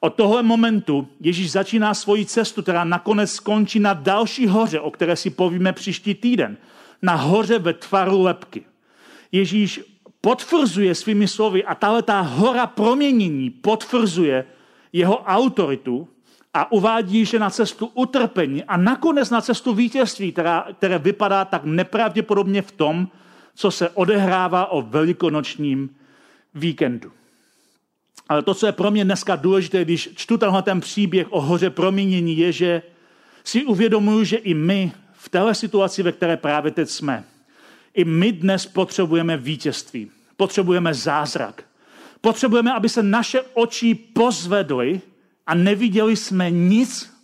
Od 0.00 0.14
tohle 0.14 0.42
momentu 0.42 1.08
Ježíš 1.20 1.50
začíná 1.50 1.94
svoji 1.94 2.26
cestu, 2.26 2.62
která 2.62 2.84
nakonec 2.84 3.32
skončí 3.32 3.80
na 3.80 3.94
další 3.94 4.46
hoře, 4.46 4.80
o 4.80 4.90
které 4.90 5.16
si 5.16 5.30
povíme 5.30 5.72
příští 5.72 6.14
týden. 6.14 6.56
Na 7.02 7.14
hoře 7.14 7.58
ve 7.58 7.72
tvaru 7.72 8.22
lepky. 8.22 8.64
Ježíš 9.32 9.80
potvrzuje 10.20 10.94
svými 10.94 11.28
slovy 11.28 11.64
a 11.64 11.74
tahle 11.74 12.02
ta 12.02 12.20
hora 12.20 12.66
proměnění 12.66 13.50
potvrzuje 13.50 14.44
jeho 14.92 15.18
autoritu 15.18 16.08
a 16.54 16.72
uvádí, 16.72 17.24
že 17.24 17.38
na 17.38 17.50
cestu 17.50 17.86
utrpení 17.94 18.64
a 18.64 18.76
nakonec 18.76 19.30
na 19.30 19.40
cestu 19.40 19.74
vítězství, 19.74 20.32
která, 20.32 20.66
které 20.78 20.98
vypadá 20.98 21.44
tak 21.44 21.64
nepravděpodobně 21.64 22.62
v 22.62 22.72
tom, 22.72 23.08
co 23.54 23.70
se 23.70 23.88
odehrává 23.88 24.66
o 24.66 24.82
velikonočním 24.82 25.96
víkendu. 26.54 27.12
Ale 28.28 28.42
to, 28.42 28.54
co 28.54 28.66
je 28.66 28.72
pro 28.72 28.90
mě 28.90 29.04
dneska 29.04 29.36
důležité, 29.36 29.84
když 29.84 30.08
čtu 30.14 30.38
tenhle 30.38 30.62
ten 30.62 30.80
příběh 30.80 31.26
o 31.30 31.40
hoře 31.40 31.70
proměnění, 31.70 32.38
je, 32.38 32.52
že 32.52 32.82
si 33.44 33.64
uvědomuju, 33.64 34.24
že 34.24 34.36
i 34.36 34.54
my 34.54 34.92
v 35.12 35.28
téhle 35.28 35.54
situaci, 35.54 36.02
ve 36.02 36.12
které 36.12 36.36
právě 36.36 36.70
teď 36.70 36.88
jsme, 36.88 37.24
i 37.94 38.04
my 38.04 38.32
dnes 38.32 38.66
potřebujeme 38.66 39.36
vítězství. 39.36 40.10
Potřebujeme 40.36 40.94
zázrak. 40.94 41.64
Potřebujeme, 42.20 42.72
aby 42.72 42.88
se 42.88 43.02
naše 43.02 43.42
oči 43.54 43.94
pozvedly 43.94 45.00
a 45.46 45.54
neviděli 45.54 46.16
jsme 46.16 46.50
nic 46.50 47.14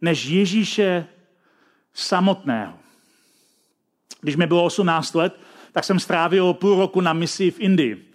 než 0.00 0.24
Ježíše 0.24 1.06
samotného. 1.94 2.74
Když 4.20 4.36
mi 4.36 4.46
bylo 4.46 4.64
18 4.64 5.14
let, 5.14 5.40
tak 5.72 5.84
jsem 5.84 5.98
strávil 5.98 6.54
půl 6.54 6.78
roku 6.78 7.00
na 7.00 7.12
misi 7.12 7.50
v 7.50 7.60
Indii. 7.60 8.11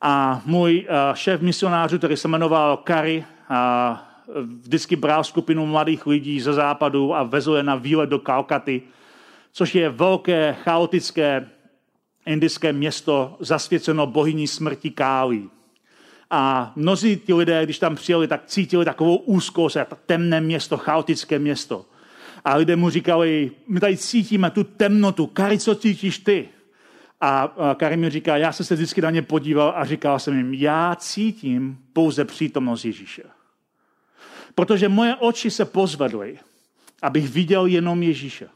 A 0.00 0.42
můj 0.46 0.86
uh, 0.88 1.14
šéf 1.14 1.40
misionářů, 1.40 1.98
který 1.98 2.16
se 2.16 2.28
jmenoval 2.28 2.76
Kari, 2.76 3.24
uh, 3.50 3.98
vždycky 4.44 4.96
bral 4.96 5.24
skupinu 5.24 5.66
mladých 5.66 6.06
lidí 6.06 6.40
ze 6.40 6.52
západu 6.52 7.14
a 7.14 7.22
vezl 7.22 7.54
je 7.54 7.62
na 7.62 7.74
výlet 7.74 8.10
do 8.10 8.18
Kalkaty, 8.18 8.82
což 9.52 9.74
je 9.74 9.88
velké, 9.88 10.56
chaotické 10.62 11.48
indické 12.26 12.72
město 12.72 13.36
zasvěceno 13.40 14.06
bohyní 14.06 14.46
smrti 14.46 14.90
Káli. 14.90 15.42
A 16.30 16.72
mnozí 16.76 17.16
ti 17.16 17.34
lidé, 17.34 17.64
když 17.64 17.78
tam 17.78 17.96
přijeli, 17.96 18.28
tak 18.28 18.46
cítili 18.46 18.84
takovou 18.84 19.16
úzkost, 19.16 19.76
jako 19.76 19.96
temné 20.06 20.40
město, 20.40 20.76
chaotické 20.76 21.38
město. 21.38 21.84
A 22.44 22.56
lidé 22.56 22.76
mu 22.76 22.90
říkali, 22.90 23.50
my 23.68 23.80
tady 23.80 23.96
cítíme 23.96 24.50
tu 24.50 24.64
temnotu, 24.64 25.26
Kari, 25.26 25.58
co 25.58 25.74
cítíš 25.74 26.18
ty? 26.18 26.48
A 27.20 27.54
Karim 27.74 28.10
říká, 28.10 28.36
já 28.36 28.52
jsem 28.52 28.66
se 28.66 28.74
vždycky 28.74 29.00
na 29.00 29.10
ně 29.10 29.22
podíval 29.22 29.72
a 29.76 29.84
říkal 29.84 30.18
jsem 30.18 30.36
jim, 30.36 30.54
já 30.54 30.94
cítím 30.94 31.78
pouze 31.92 32.24
přítomnost 32.24 32.84
Ježíše. 32.84 33.22
Protože 34.54 34.88
moje 34.88 35.16
oči 35.16 35.50
se 35.50 35.64
pozvedly 35.64 36.38
abych 37.02 37.28
viděl 37.28 37.66
jenom 37.66 38.02
Ježíše. 38.02 38.48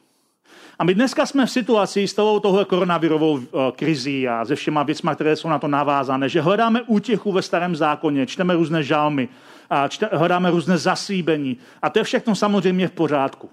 A 0.78 0.84
my 0.84 0.94
dneska 0.94 1.26
jsme 1.26 1.46
v 1.46 1.50
situaci 1.50 2.08
s 2.08 2.14
tou 2.14 2.40
tohle 2.40 2.64
koronavirovou 2.64 3.32
uh, 3.32 3.42
krizi 3.76 4.28
a 4.28 4.44
se 4.44 4.54
všema 4.54 4.82
věcmi, 4.82 5.10
které 5.14 5.36
jsou 5.36 5.48
na 5.48 5.58
to 5.58 5.68
navázané, 5.68 6.28
že 6.28 6.40
hledáme 6.40 6.82
útěchu 6.82 7.32
ve 7.32 7.42
starém 7.42 7.76
zákoně, 7.76 8.26
čteme 8.26 8.54
různé 8.54 8.82
žalmy, 8.82 9.28
a 9.70 9.88
čte, 9.88 10.08
hledáme 10.12 10.50
různé 10.50 10.78
zasíbení. 10.78 11.56
A 11.82 11.90
to 11.90 11.98
je 11.98 12.04
všechno 12.04 12.34
samozřejmě 12.34 12.88
v 12.88 12.92
pořádku. 12.92 13.50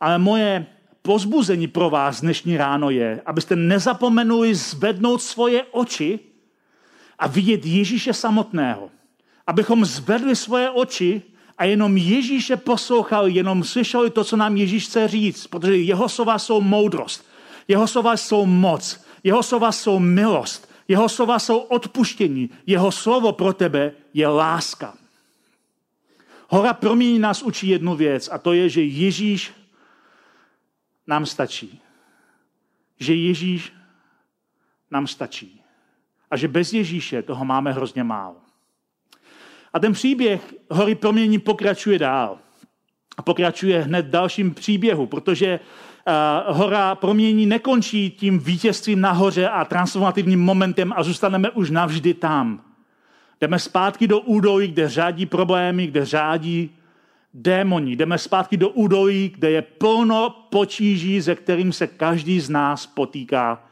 Ale 0.00 0.18
moje 0.18 0.66
pozbuzení 1.06 1.70
pro 1.70 1.90
vás 1.90 2.20
dnešní 2.20 2.56
ráno 2.56 2.90
je, 2.90 3.22
abyste 3.26 3.56
nezapomenuli 3.56 4.54
zvednout 4.54 5.22
svoje 5.22 5.62
oči 5.70 6.18
a 7.18 7.26
vidět 7.26 7.66
Ježíše 7.66 8.12
samotného. 8.12 8.90
Abychom 9.46 9.84
zvedli 9.84 10.36
svoje 10.36 10.70
oči 10.70 11.22
a 11.58 11.64
jenom 11.64 11.96
Ježíše 11.96 12.56
poslouchali, 12.56 13.32
jenom 13.38 13.64
slyšeli 13.64 14.10
to, 14.10 14.24
co 14.24 14.36
nám 14.36 14.56
Ježíš 14.56 14.86
chce 14.86 15.08
říct, 15.08 15.46
protože 15.46 15.76
jeho 15.76 16.08
slova 16.08 16.38
jsou 16.38 16.60
moudrost, 16.60 17.22
jeho 17.68 17.86
slova 17.86 18.16
jsou 18.16 18.46
moc, 18.46 19.06
jeho 19.24 19.42
slova 19.42 19.72
jsou 19.72 19.98
milost, 19.98 20.70
jeho 20.88 21.08
slova 21.08 21.38
jsou 21.38 21.58
odpuštění, 21.58 22.50
jeho 22.66 22.90
slovo 22.92 23.32
pro 23.32 23.52
tebe 23.52 23.92
je 24.14 24.26
láska. 24.28 24.94
Hora 26.48 26.74
promění 26.74 27.18
nás 27.18 27.42
učí 27.42 27.68
jednu 27.68 27.94
věc 27.94 28.28
a 28.32 28.38
to 28.38 28.52
je, 28.52 28.68
že 28.68 28.82
Ježíš 28.82 29.52
nám 31.06 31.26
stačí. 31.26 31.80
Že 33.00 33.14
Ježíš 33.14 33.72
nám 34.90 35.06
stačí. 35.06 35.62
A 36.30 36.36
že 36.36 36.48
bez 36.48 36.72
Ježíše 36.72 37.22
toho 37.22 37.44
máme 37.44 37.72
hrozně 37.72 38.04
málo. 38.04 38.36
A 39.72 39.78
ten 39.78 39.92
příběh 39.92 40.54
hory 40.70 40.94
promění 40.94 41.38
pokračuje 41.38 41.98
dál. 41.98 42.38
A 43.16 43.22
pokračuje 43.22 43.82
hned 43.82 44.06
dalším 44.06 44.54
příběhu, 44.54 45.06
protože 45.06 45.60
uh, 45.60 46.56
hora 46.56 46.94
promění 46.94 47.46
nekončí 47.46 48.10
tím 48.10 48.38
vítězstvím 48.38 49.00
nahoře 49.00 49.48
a 49.48 49.64
transformativním 49.64 50.40
momentem 50.40 50.92
a 50.96 51.02
zůstaneme 51.02 51.50
už 51.50 51.70
navždy 51.70 52.14
tam. 52.14 52.62
Jdeme 53.40 53.58
zpátky 53.58 54.08
do 54.08 54.20
údolí, 54.20 54.68
kde 54.68 54.88
řádí 54.88 55.26
problémy, 55.26 55.86
kde 55.86 56.04
řádí 56.04 56.76
démoni. 57.36 57.96
Jdeme 57.96 58.18
zpátky 58.18 58.56
do 58.56 58.68
údolí, 58.68 59.32
kde 59.34 59.50
je 59.50 59.62
plno 59.62 60.30
potíží, 60.50 61.20
ze 61.20 61.34
kterým 61.34 61.72
se 61.72 61.86
každý 61.86 62.40
z 62.40 62.50
nás 62.50 62.86
potýká. 62.86 63.62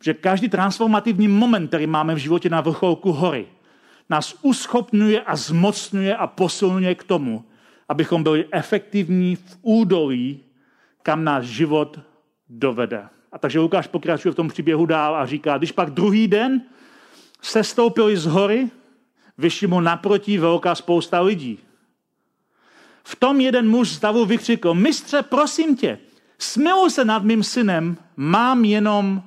Že 0.00 0.14
každý 0.14 0.48
transformativní 0.48 1.28
moment, 1.28 1.68
který 1.68 1.86
máme 1.86 2.14
v 2.14 2.18
životě 2.18 2.48
na 2.48 2.60
vrcholku 2.60 3.12
hory, 3.12 3.46
nás 4.10 4.34
uschopňuje 4.42 5.20
a 5.20 5.36
zmocňuje 5.36 6.16
a 6.16 6.26
posilňuje 6.26 6.94
k 6.94 7.04
tomu, 7.04 7.44
abychom 7.88 8.22
byli 8.22 8.44
efektivní 8.52 9.36
v 9.36 9.58
údolí, 9.62 10.40
kam 11.02 11.24
náš 11.24 11.44
život 11.44 12.00
dovede. 12.48 13.08
A 13.32 13.38
takže 13.38 13.58
Lukáš 13.58 13.86
pokračuje 13.86 14.32
v 14.32 14.36
tom 14.36 14.48
příběhu 14.48 14.86
dál 14.86 15.16
a 15.16 15.26
říká, 15.26 15.58
když 15.58 15.72
pak 15.72 15.90
druhý 15.90 16.28
den 16.28 16.62
se 17.42 17.64
stoupili 17.64 18.16
z 18.16 18.26
hory, 18.26 18.70
vyšli 19.38 19.66
mu 19.66 19.80
naproti 19.80 20.38
velká 20.38 20.74
spousta 20.74 21.20
lidí. 21.20 21.58
V 23.06 23.16
tom 23.16 23.40
jeden 23.40 23.70
muž 23.70 23.88
z 23.88 23.98
davu 23.98 24.24
vykřikl, 24.24 24.74
mistře, 24.74 25.22
prosím 25.22 25.76
tě, 25.76 25.98
smiluj 26.38 26.90
se 26.90 27.04
nad 27.04 27.22
mým 27.22 27.42
synem, 27.42 27.96
mám 28.16 28.64
jenom 28.64 29.22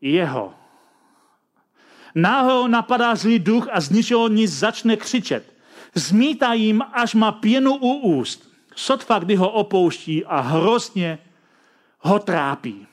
jeho. 0.00 0.54
Náho 2.14 2.68
napadá 2.68 3.14
zlý 3.14 3.38
duch 3.38 3.68
a 3.72 3.80
z 3.80 3.90
ničeho 3.90 4.28
nic 4.28 4.52
začne 4.52 4.96
křičet. 4.96 5.54
Zmítá 5.94 6.52
jim, 6.52 6.82
až 6.92 7.14
má 7.14 7.32
pěnu 7.32 7.74
u 7.74 7.94
úst. 7.94 8.50
Sotva, 8.76 9.18
kdy 9.18 9.36
ho 9.36 9.50
opouští 9.50 10.24
a 10.24 10.40
hrozně 10.40 11.18
ho 11.98 12.18
trápí. 12.18 12.86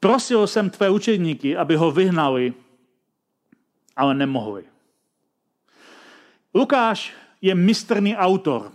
Prosil 0.00 0.46
jsem 0.46 0.70
tvé 0.70 0.90
učedníky, 0.90 1.56
aby 1.56 1.76
ho 1.76 1.90
vyhnali, 1.90 2.54
ale 3.96 4.14
nemohli. 4.14 4.64
Lukáš 6.54 7.25
je 7.46 7.54
mistrný 7.54 8.16
autor. 8.16 8.72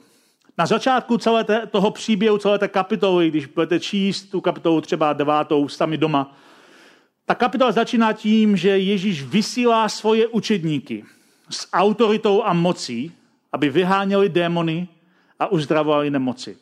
Na 0.57 0.65
začátku 0.65 1.17
celé 1.17 1.43
té, 1.43 1.67
toho 1.67 1.91
příběhu, 1.91 2.37
celé 2.37 2.59
té 2.59 2.67
kapitoly, 2.67 3.29
když 3.29 3.45
budete 3.45 3.79
číst 3.79 4.23
tu 4.23 4.41
kapitolu 4.41 4.81
třeba 4.81 5.13
devátou 5.13 5.67
sami 5.67 5.97
doma, 5.97 6.37
ta 7.25 7.35
kapitola 7.35 7.71
začíná 7.71 8.13
tím, 8.13 8.57
že 8.57 8.77
Ježíš 8.77 9.23
vysílá 9.23 9.89
svoje 9.89 10.27
učedníky 10.27 11.05
s 11.49 11.67
autoritou 11.73 12.43
a 12.43 12.53
mocí, 12.53 13.11
aby 13.51 13.69
vyháněli 13.69 14.29
démony 14.29 14.87
a 15.39 15.51
uzdravovali 15.51 16.09
nemoci. 16.09 16.57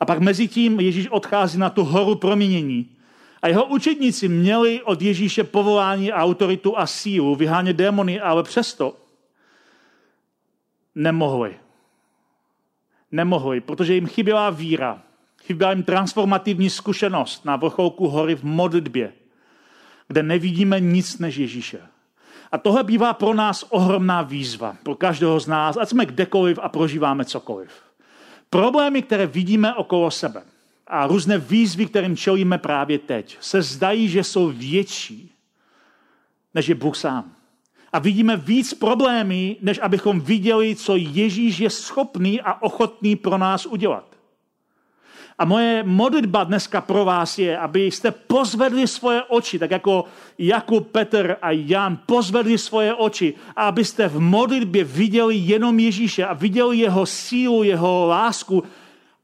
A 0.00 0.04
pak 0.04 0.18
mezi 0.18 0.48
tím 0.48 0.80
Ježíš 0.80 1.08
odchází 1.08 1.58
na 1.58 1.70
tu 1.70 1.84
horu 1.84 2.14
proměnění. 2.14 2.90
A 3.42 3.48
jeho 3.48 3.64
učedníci 3.64 4.28
měli 4.28 4.82
od 4.82 5.02
Ježíše 5.02 5.44
povolání, 5.44 6.12
autoritu 6.12 6.78
a 6.78 6.86
sílu 6.86 7.36
vyhánět 7.36 7.76
démony, 7.76 8.20
ale 8.20 8.42
přesto 8.42 9.05
nemohli. 10.96 11.56
Nemohli, 13.12 13.60
protože 13.60 13.94
jim 13.94 14.06
chyběla 14.06 14.50
víra. 14.50 15.02
Chyběla 15.42 15.72
jim 15.72 15.82
transformativní 15.82 16.70
zkušenost 16.70 17.44
na 17.44 17.56
vrcholku 17.56 18.08
hory 18.08 18.34
v 18.34 18.44
modlitbě 18.44 19.12
kde 20.08 20.22
nevidíme 20.22 20.80
nic 20.80 21.18
než 21.18 21.36
Ježíše. 21.36 21.80
A 22.52 22.58
tohle 22.58 22.84
bývá 22.84 23.14
pro 23.14 23.34
nás 23.34 23.64
ohromná 23.68 24.22
výzva, 24.22 24.76
pro 24.82 24.94
každého 24.94 25.40
z 25.40 25.46
nás, 25.46 25.76
ať 25.76 25.88
jsme 25.88 26.06
kdekoliv 26.06 26.58
a 26.62 26.68
prožíváme 26.68 27.24
cokoliv. 27.24 27.70
Problémy, 28.50 29.02
které 29.02 29.26
vidíme 29.26 29.74
okolo 29.74 30.10
sebe 30.10 30.42
a 30.86 31.06
různé 31.06 31.38
výzvy, 31.38 31.86
kterým 31.86 32.16
čelíme 32.16 32.58
právě 32.58 32.98
teď, 32.98 33.38
se 33.40 33.62
zdají, 33.62 34.08
že 34.08 34.24
jsou 34.24 34.48
větší, 34.48 35.32
než 36.54 36.68
je 36.68 36.74
Bůh 36.74 36.96
sám. 36.96 37.35
A 37.96 37.98
vidíme 37.98 38.36
víc 38.36 38.74
problémy, 38.74 39.56
než 39.62 39.80
abychom 39.82 40.20
viděli, 40.20 40.76
co 40.76 40.96
Ježíš 40.96 41.58
je 41.58 41.70
schopný 41.70 42.40
a 42.40 42.62
ochotný 42.62 43.16
pro 43.16 43.38
nás 43.38 43.66
udělat. 43.66 44.04
A 45.38 45.44
moje 45.44 45.82
modlitba 45.82 46.44
dneska 46.44 46.80
pro 46.80 47.04
vás 47.04 47.38
je, 47.38 47.58
abyste 47.58 48.10
pozvedli 48.10 48.86
svoje 48.86 49.22
oči, 49.22 49.58
tak 49.58 49.70
jako 49.70 50.04
Jakub, 50.38 50.92
Petr 50.92 51.36
a 51.42 51.50
Jan 51.50 51.98
pozvedli 52.06 52.58
svoje 52.58 52.94
oči 52.94 53.34
a 53.56 53.68
abyste 53.68 54.08
v 54.08 54.20
modlitbě 54.20 54.84
viděli 54.84 55.36
jenom 55.36 55.78
Ježíše 55.78 56.24
a 56.24 56.32
viděli 56.32 56.78
jeho 56.78 57.06
sílu, 57.06 57.62
jeho 57.62 58.06
lásku 58.06 58.64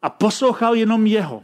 a 0.02 0.10
poslouchali 0.10 0.80
jenom 0.80 1.06
jeho. 1.06 1.42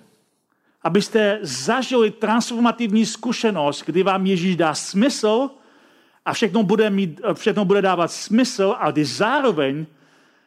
Abyste 0.83 1.39
zažili 1.43 2.11
transformativní 2.11 3.07
zkušenost, 3.07 3.83
kdy 3.87 4.03
vám 4.03 4.27
Ježíš 4.27 4.57
dá 4.57 4.75
smysl 4.75 5.51
a 6.29 6.33
všechno 6.33 6.63
bude, 6.63 6.91
mít, 6.91 7.21
všechno 7.35 7.65
bude 7.65 7.83
dávat 7.83 8.13
smysl 8.13 8.77
a 8.79 8.91
kdy 8.91 9.05
zároveň 9.05 9.87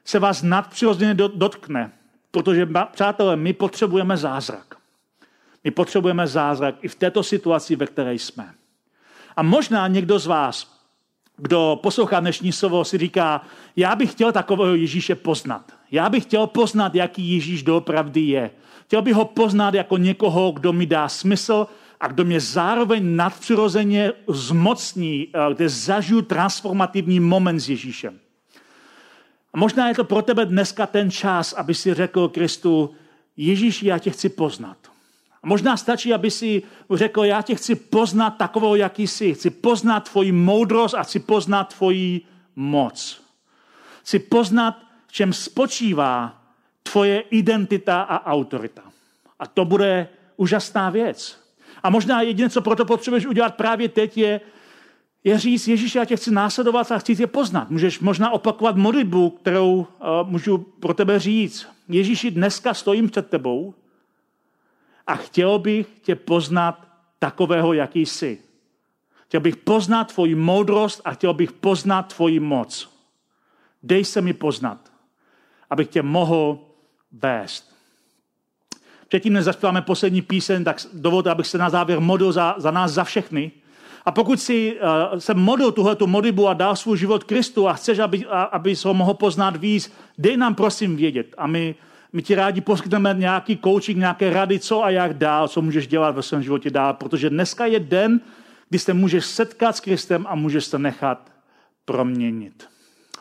se 0.06 0.20
vás 0.20 0.42
nadpřirozeně 0.42 1.14
dotkne 1.14 1.92
Protože, 2.32 2.68
přátelé, 2.92 3.36
my 3.36 3.54
potřebujeme 3.54 4.18
zázrak. 4.18 4.76
My 5.64 5.72
potřebujeme 5.72 6.28
zázrak 6.28 6.76
i 6.82 6.88
v 6.88 6.96
této 6.96 7.24
situaci, 7.24 7.76
ve 7.76 7.88
které 7.88 8.14
jsme. 8.14 8.54
A 9.36 9.44
možná 9.44 9.88
někdo 9.88 10.20
z 10.20 10.26
vás, 10.26 10.82
kdo 11.38 11.80
poslouchá 11.84 12.20
dnešní 12.20 12.52
slovo, 12.52 12.86
si 12.86 12.98
říká, 12.98 13.42
já 13.76 13.96
bych 13.96 14.12
chtěl 14.12 14.32
takového 14.32 14.76
Ježíše 14.76 15.16
poznat. 15.16 15.72
Já 15.92 16.10
bych 16.10 16.24
chtěl 16.24 16.48
poznat, 16.48 16.96
jaký 16.96 17.34
Ježíš 17.34 17.64
doopravdy 17.64 18.22
je. 18.22 18.52
Chtěl 18.86 19.02
bych 19.02 19.14
ho 19.14 19.26
poznat 19.26 19.74
jako 19.74 19.98
někoho, 19.98 20.52
kdo 20.52 20.74
mi 20.74 20.86
dá 20.86 21.10
smysl 21.10 21.68
a 22.02 22.08
kdo 22.08 22.26
mě 22.26 22.40
zároveň 22.40 23.16
nadpřirozeně 23.16 24.14
zmocní, 24.28 25.28
eh, 25.34 25.54
kde 25.54 25.70
zažiju 25.70 26.22
transformativní 26.22 27.20
moment 27.20 27.60
s 27.60 27.70
Ježíšem. 27.70 28.20
A 29.54 29.58
možná 29.58 29.88
je 29.88 29.96
to 29.96 30.04
pro 30.04 30.22
tebe 30.22 30.46
dneska 30.46 30.88
ten 30.88 31.12
čas, 31.12 31.54
aby 31.54 31.74
si 31.74 31.94
řekl 31.94 32.28
Kristu, 32.28 32.96
Ježíš, 33.38 33.84
já 33.84 33.98
tě 33.98 34.12
chci 34.12 34.30
poznat. 34.30 34.78
A 35.44 35.48
možná 35.48 35.78
stačí, 35.78 36.14
aby 36.14 36.32
si 36.32 36.64
řekl, 36.90 37.24
já 37.24 37.42
tě 37.42 37.56
chci 37.56 37.76
poznat 37.76 38.30
takovou, 38.30 38.76
jaký 38.76 39.08
jsi. 39.08 39.34
Chci 39.34 39.50
poznat 39.50 40.10
tvoji 40.10 40.32
moudrost 40.32 40.96
a 40.96 41.04
chci 41.04 41.20
poznat 41.20 41.74
tvoji 41.74 42.22
moc. 42.56 43.22
Chci 44.02 44.20
poznat, 44.20 44.78
v 45.08 45.12
čem 45.12 45.34
spočívá 45.34 46.42
tvoje 46.84 47.20
identita 47.20 48.02
a 48.02 48.32
autorita. 48.32 48.82
A 49.40 49.48
to 49.48 49.66
bude 49.66 50.08
úžasná 50.38 50.90
věc. 50.90 51.41
A 51.84 51.90
možná 51.90 52.22
jediné, 52.22 52.50
co 52.50 52.62
proto 52.62 52.86
potřebuješ 52.86 53.26
udělat 53.26 53.56
právě 53.56 53.90
teď, 53.90 54.18
je 54.18 54.42
je 55.24 55.40
říct, 55.40 55.68
Ježíš, 55.68 55.96
já 55.96 56.06
tě 56.06 56.16
chci 56.16 56.32
následovat 56.32 56.92
a 56.92 57.00
chci 57.00 57.16
tě 57.16 57.28
poznat. 57.28 57.70
Můžeš 57.70 58.00
možná 58.00 58.32
opakovat 58.32 58.76
modlitbu, 58.76 59.30
kterou 59.30 59.76
uh, 59.76 59.86
můžu 60.24 60.58
pro 60.58 60.94
tebe 60.94 61.20
říct. 61.20 61.68
Ježíši, 61.88 62.32
dneska 62.32 62.74
stojím 62.74 63.10
před 63.10 63.30
tebou 63.30 63.74
a 65.08 65.16
chtěl 65.16 65.60
bych 65.60 65.88
tě 66.02 66.16
poznat 66.16 66.88
takového, 67.20 67.74
jaký 67.74 68.06
jsi. 68.06 68.40
Chtěl 69.26 69.42
bych 69.42 69.56
poznat 69.56 70.14
tvoji 70.14 70.36
moudrost 70.36 71.02
a 71.06 71.12
chtěl 71.12 71.34
bych 71.34 71.52
poznat 71.52 72.14
tvoji 72.14 72.40
moc. 72.40 72.90
Dej 73.84 74.06
se 74.06 74.22
mi 74.22 74.34
poznat, 74.34 74.92
abych 75.70 75.88
tě 75.88 76.02
mohl 76.02 76.60
vést. 77.12 77.71
Předtím, 79.12 79.34
než 79.34 79.44
zaspíváme 79.44 79.82
poslední 79.82 80.22
píseň, 80.22 80.64
tak 80.64 80.78
dovolte, 80.94 81.32
abych 81.32 81.48
se 81.48 81.58
na 81.58 81.70
závěr 81.70 82.00
modlil 82.00 82.32
za, 82.32 82.56
za 82.58 82.72
nás, 82.72 82.92
za 82.92 83.04
všechny. 83.04 83.52
A 84.06 84.12
pokud 84.12 84.40
si 84.40 84.80
uh, 85.12 85.20
se 85.20 85.34
modlil 85.34 85.72
tuhletu 85.72 86.08
modlibu 86.08 86.48
a 86.48 86.54
dal 86.54 86.76
svůj 86.76 86.98
život 86.98 87.24
Kristu 87.24 87.68
a 87.68 87.74
chceš, 87.74 88.00
aby, 88.00 88.26
a, 88.26 88.44
aby 88.44 88.76
ho 88.86 88.94
mohl 88.94 89.14
poznat 89.14 89.56
víc, 89.56 89.94
dej 90.18 90.38
nám 90.38 90.56
prosím 90.56 90.96
vědět. 90.96 91.36
A 91.38 91.48
my, 91.48 91.76
my 92.14 92.22
ti 92.22 92.36
rádi 92.36 92.62
poskytneme 92.62 93.16
nějaký 93.18 93.60
coaching, 93.64 93.98
nějaké 93.98 94.30
rady, 94.30 94.60
co 94.60 94.84
a 94.84 94.90
jak 94.90 95.18
dál, 95.18 95.48
co 95.48 95.62
můžeš 95.62 95.88
dělat 95.88 96.16
ve 96.16 96.22
svém 96.22 96.44
životě 96.44 96.70
dál, 96.70 96.94
protože 96.94 97.30
dneska 97.30 97.66
je 97.66 97.80
den, 97.80 98.22
kdy 98.70 98.80
se 98.80 98.94
můžeš 98.94 99.26
setkat 99.26 99.76
s 99.76 99.80
Kristem 99.80 100.26
a 100.30 100.36
můžeš 100.36 100.66
se 100.66 100.80
nechat 100.80 101.32
proměnit. 101.86 102.68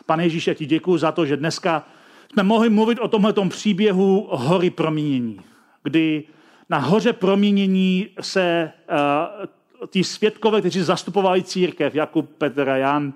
Pane 0.05 0.23
Ježíš, 0.23 0.47
já 0.47 0.53
ti 0.53 0.65
děkuji 0.65 0.97
za 0.97 1.11
to, 1.11 1.25
že 1.25 1.37
dneska 1.37 1.87
jsme 2.31 2.43
mohli 2.43 2.69
mluvit 2.69 2.99
o 2.99 3.07
tomhle 3.07 3.33
příběhu 3.49 4.27
hory 4.31 4.69
proměnění, 4.69 5.39
kdy 5.83 6.23
na 6.69 6.77
hoře 6.77 7.13
proměnění 7.13 8.07
se 8.21 8.71
uh, 9.81 9.87
ti 9.87 10.03
světkové, 10.03 10.59
kteří 10.59 10.81
zastupovali 10.81 11.43
církev, 11.43 11.95
Jakub, 11.95 12.29
Petr 12.37 12.69
a 12.69 12.77
Jan, 12.77 13.13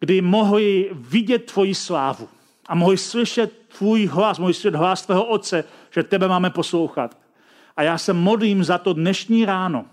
kdy 0.00 0.20
mohli 0.20 0.90
vidět 0.92 1.52
tvoji 1.52 1.74
slávu 1.74 2.28
a 2.66 2.74
mohli 2.74 2.98
slyšet 2.98 3.52
tvůj 3.78 4.06
hlas, 4.06 4.38
mohli 4.38 4.54
slyšet 4.54 4.74
hlas 4.74 5.06
tvého 5.06 5.24
otce, 5.24 5.64
že 5.90 6.02
tebe 6.02 6.28
máme 6.28 6.50
poslouchat. 6.50 7.18
A 7.76 7.82
já 7.82 7.98
se 7.98 8.12
modlím 8.12 8.64
za 8.64 8.78
to 8.78 8.92
dnešní 8.92 9.44
ráno, 9.44 9.84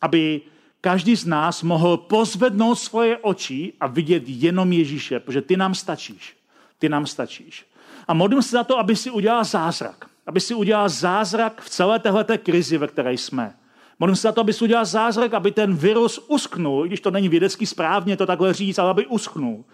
aby 0.00 0.40
každý 0.80 1.16
z 1.16 1.26
nás 1.26 1.62
mohl 1.62 1.96
pozvednout 1.96 2.78
svoje 2.78 3.18
oči 3.18 3.72
a 3.80 3.86
vidět 3.86 4.22
jenom 4.26 4.72
Ježíše, 4.72 5.20
protože 5.20 5.42
ty 5.42 5.56
nám 5.56 5.74
stačíš. 5.74 6.36
Ty 6.78 6.88
nám 6.88 7.06
stačíš. 7.06 7.66
A 8.08 8.14
modlím 8.14 8.42
se 8.42 8.50
za 8.50 8.64
to, 8.64 8.78
aby 8.78 8.96
si 8.96 9.10
udělal 9.10 9.44
zázrak. 9.44 10.10
Aby 10.26 10.40
si 10.40 10.54
udělal 10.54 10.88
zázrak 10.88 11.60
v 11.60 11.68
celé 11.68 11.98
této 11.98 12.38
krizi, 12.38 12.78
ve 12.78 12.86
které 12.86 13.12
jsme. 13.12 13.54
Modlím 13.98 14.16
se 14.16 14.22
za 14.22 14.32
to, 14.32 14.40
aby 14.40 14.52
si 14.52 14.64
udělal 14.64 14.84
zázrak, 14.84 15.34
aby 15.34 15.52
ten 15.52 15.74
virus 15.74 16.18
usknul, 16.28 16.84
i 16.84 16.88
když 16.88 17.00
to 17.00 17.10
není 17.10 17.28
vědecky 17.28 17.66
správně 17.66 18.16
to 18.16 18.26
takhle 18.26 18.52
říct, 18.52 18.78
ale 18.78 18.90
aby 18.90 19.06
usknul. 19.06 19.64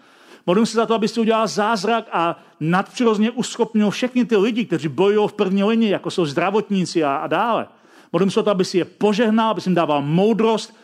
Modlím 0.45 0.65
se 0.65 0.75
za 0.75 0.85
to, 0.85 0.93
aby 0.93 1.07
si 1.07 1.19
udělal 1.19 1.47
zázrak 1.47 2.05
a 2.11 2.39
nadpřirozeně 2.59 3.31
uschopnil 3.31 3.89
všechny 3.89 4.25
ty 4.25 4.37
lidi, 4.37 4.65
kteří 4.65 4.87
bojují 4.87 5.27
v 5.27 5.33
první 5.33 5.63
linii, 5.63 5.91
jako 5.91 6.11
jsou 6.11 6.25
zdravotníci 6.25 7.03
a, 7.03 7.15
a 7.15 7.27
dále. 7.27 7.67
Modlím 8.11 8.31
se 8.31 8.35
za 8.35 8.43
to, 8.43 8.51
aby 8.51 8.65
si 8.65 8.77
je 8.77 8.85
požehnal, 8.85 9.49
aby 9.49 9.61
si 9.61 9.69
jim 9.69 9.75
dával 9.75 10.01
moudrost, 10.01 10.75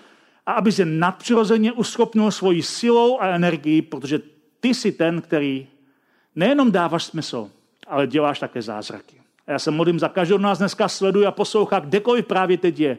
a 0.45 0.51
aby 0.51 0.71
se 0.71 0.86
nadpřirozeně 0.86 1.71
uschopnil 1.71 2.32
svojí 2.32 2.62
silou 2.62 3.19
a 3.19 3.27
energií, 3.27 3.82
protože 3.82 4.19
ty 4.60 4.73
jsi 4.73 4.91
ten, 4.91 5.21
který 5.21 5.67
nejenom 6.36 6.71
dáváš 6.71 7.03
smysl, 7.03 7.49
ale 7.88 8.08
děláš 8.08 8.39
také 8.39 8.62
zázraky. 8.62 9.18
A 9.49 9.51
já 9.51 9.59
se 9.59 9.71
modlím 9.71 9.99
za 9.99 10.07
každou 10.07 10.38
nás 10.38 10.57
dneska 10.57 10.88
sleduje 10.88 11.27
a 11.27 11.31
poslouchá, 11.31 11.79
kdekoliv 11.79 12.25
právě 12.25 12.57
teď 12.57 12.79
je. 12.79 12.97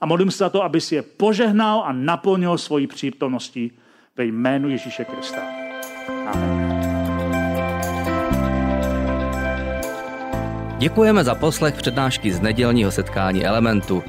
A 0.00 0.06
modlím 0.06 0.30
se 0.30 0.38
za 0.38 0.50
to, 0.50 0.64
aby 0.64 0.80
si 0.80 0.94
je 0.94 1.02
požehnal 1.02 1.82
a 1.86 1.92
naplnil 1.92 2.58
svoji 2.58 2.86
přítomností 2.86 3.72
ve 4.16 4.24
jménu 4.24 4.68
Ježíše 4.68 5.04
Krista. 5.04 5.40
Amen. 6.26 6.70
Děkujeme 10.78 11.24
za 11.24 11.34
poslech 11.34 11.74
přednášky 11.74 12.32
z 12.32 12.40
nedělního 12.40 12.90
setkání 12.90 13.46
Elementu. 13.46 14.02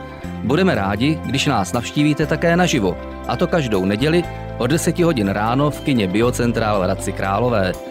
Budeme 0.43 0.75
rádi, 0.75 1.19
když 1.25 1.45
nás 1.45 1.73
navštívíte 1.73 2.25
také 2.25 2.55
naživo, 2.55 2.97
a 3.27 3.35
to 3.35 3.47
každou 3.47 3.85
neděli 3.85 4.23
od 4.57 4.67
10 4.67 4.99
hodin 4.99 5.27
ráno 5.27 5.71
v 5.71 5.81
kině 5.81 6.07
Biocentrál 6.07 6.79
v 6.79 6.83
Hradci 6.83 7.11
Králové. 7.11 7.90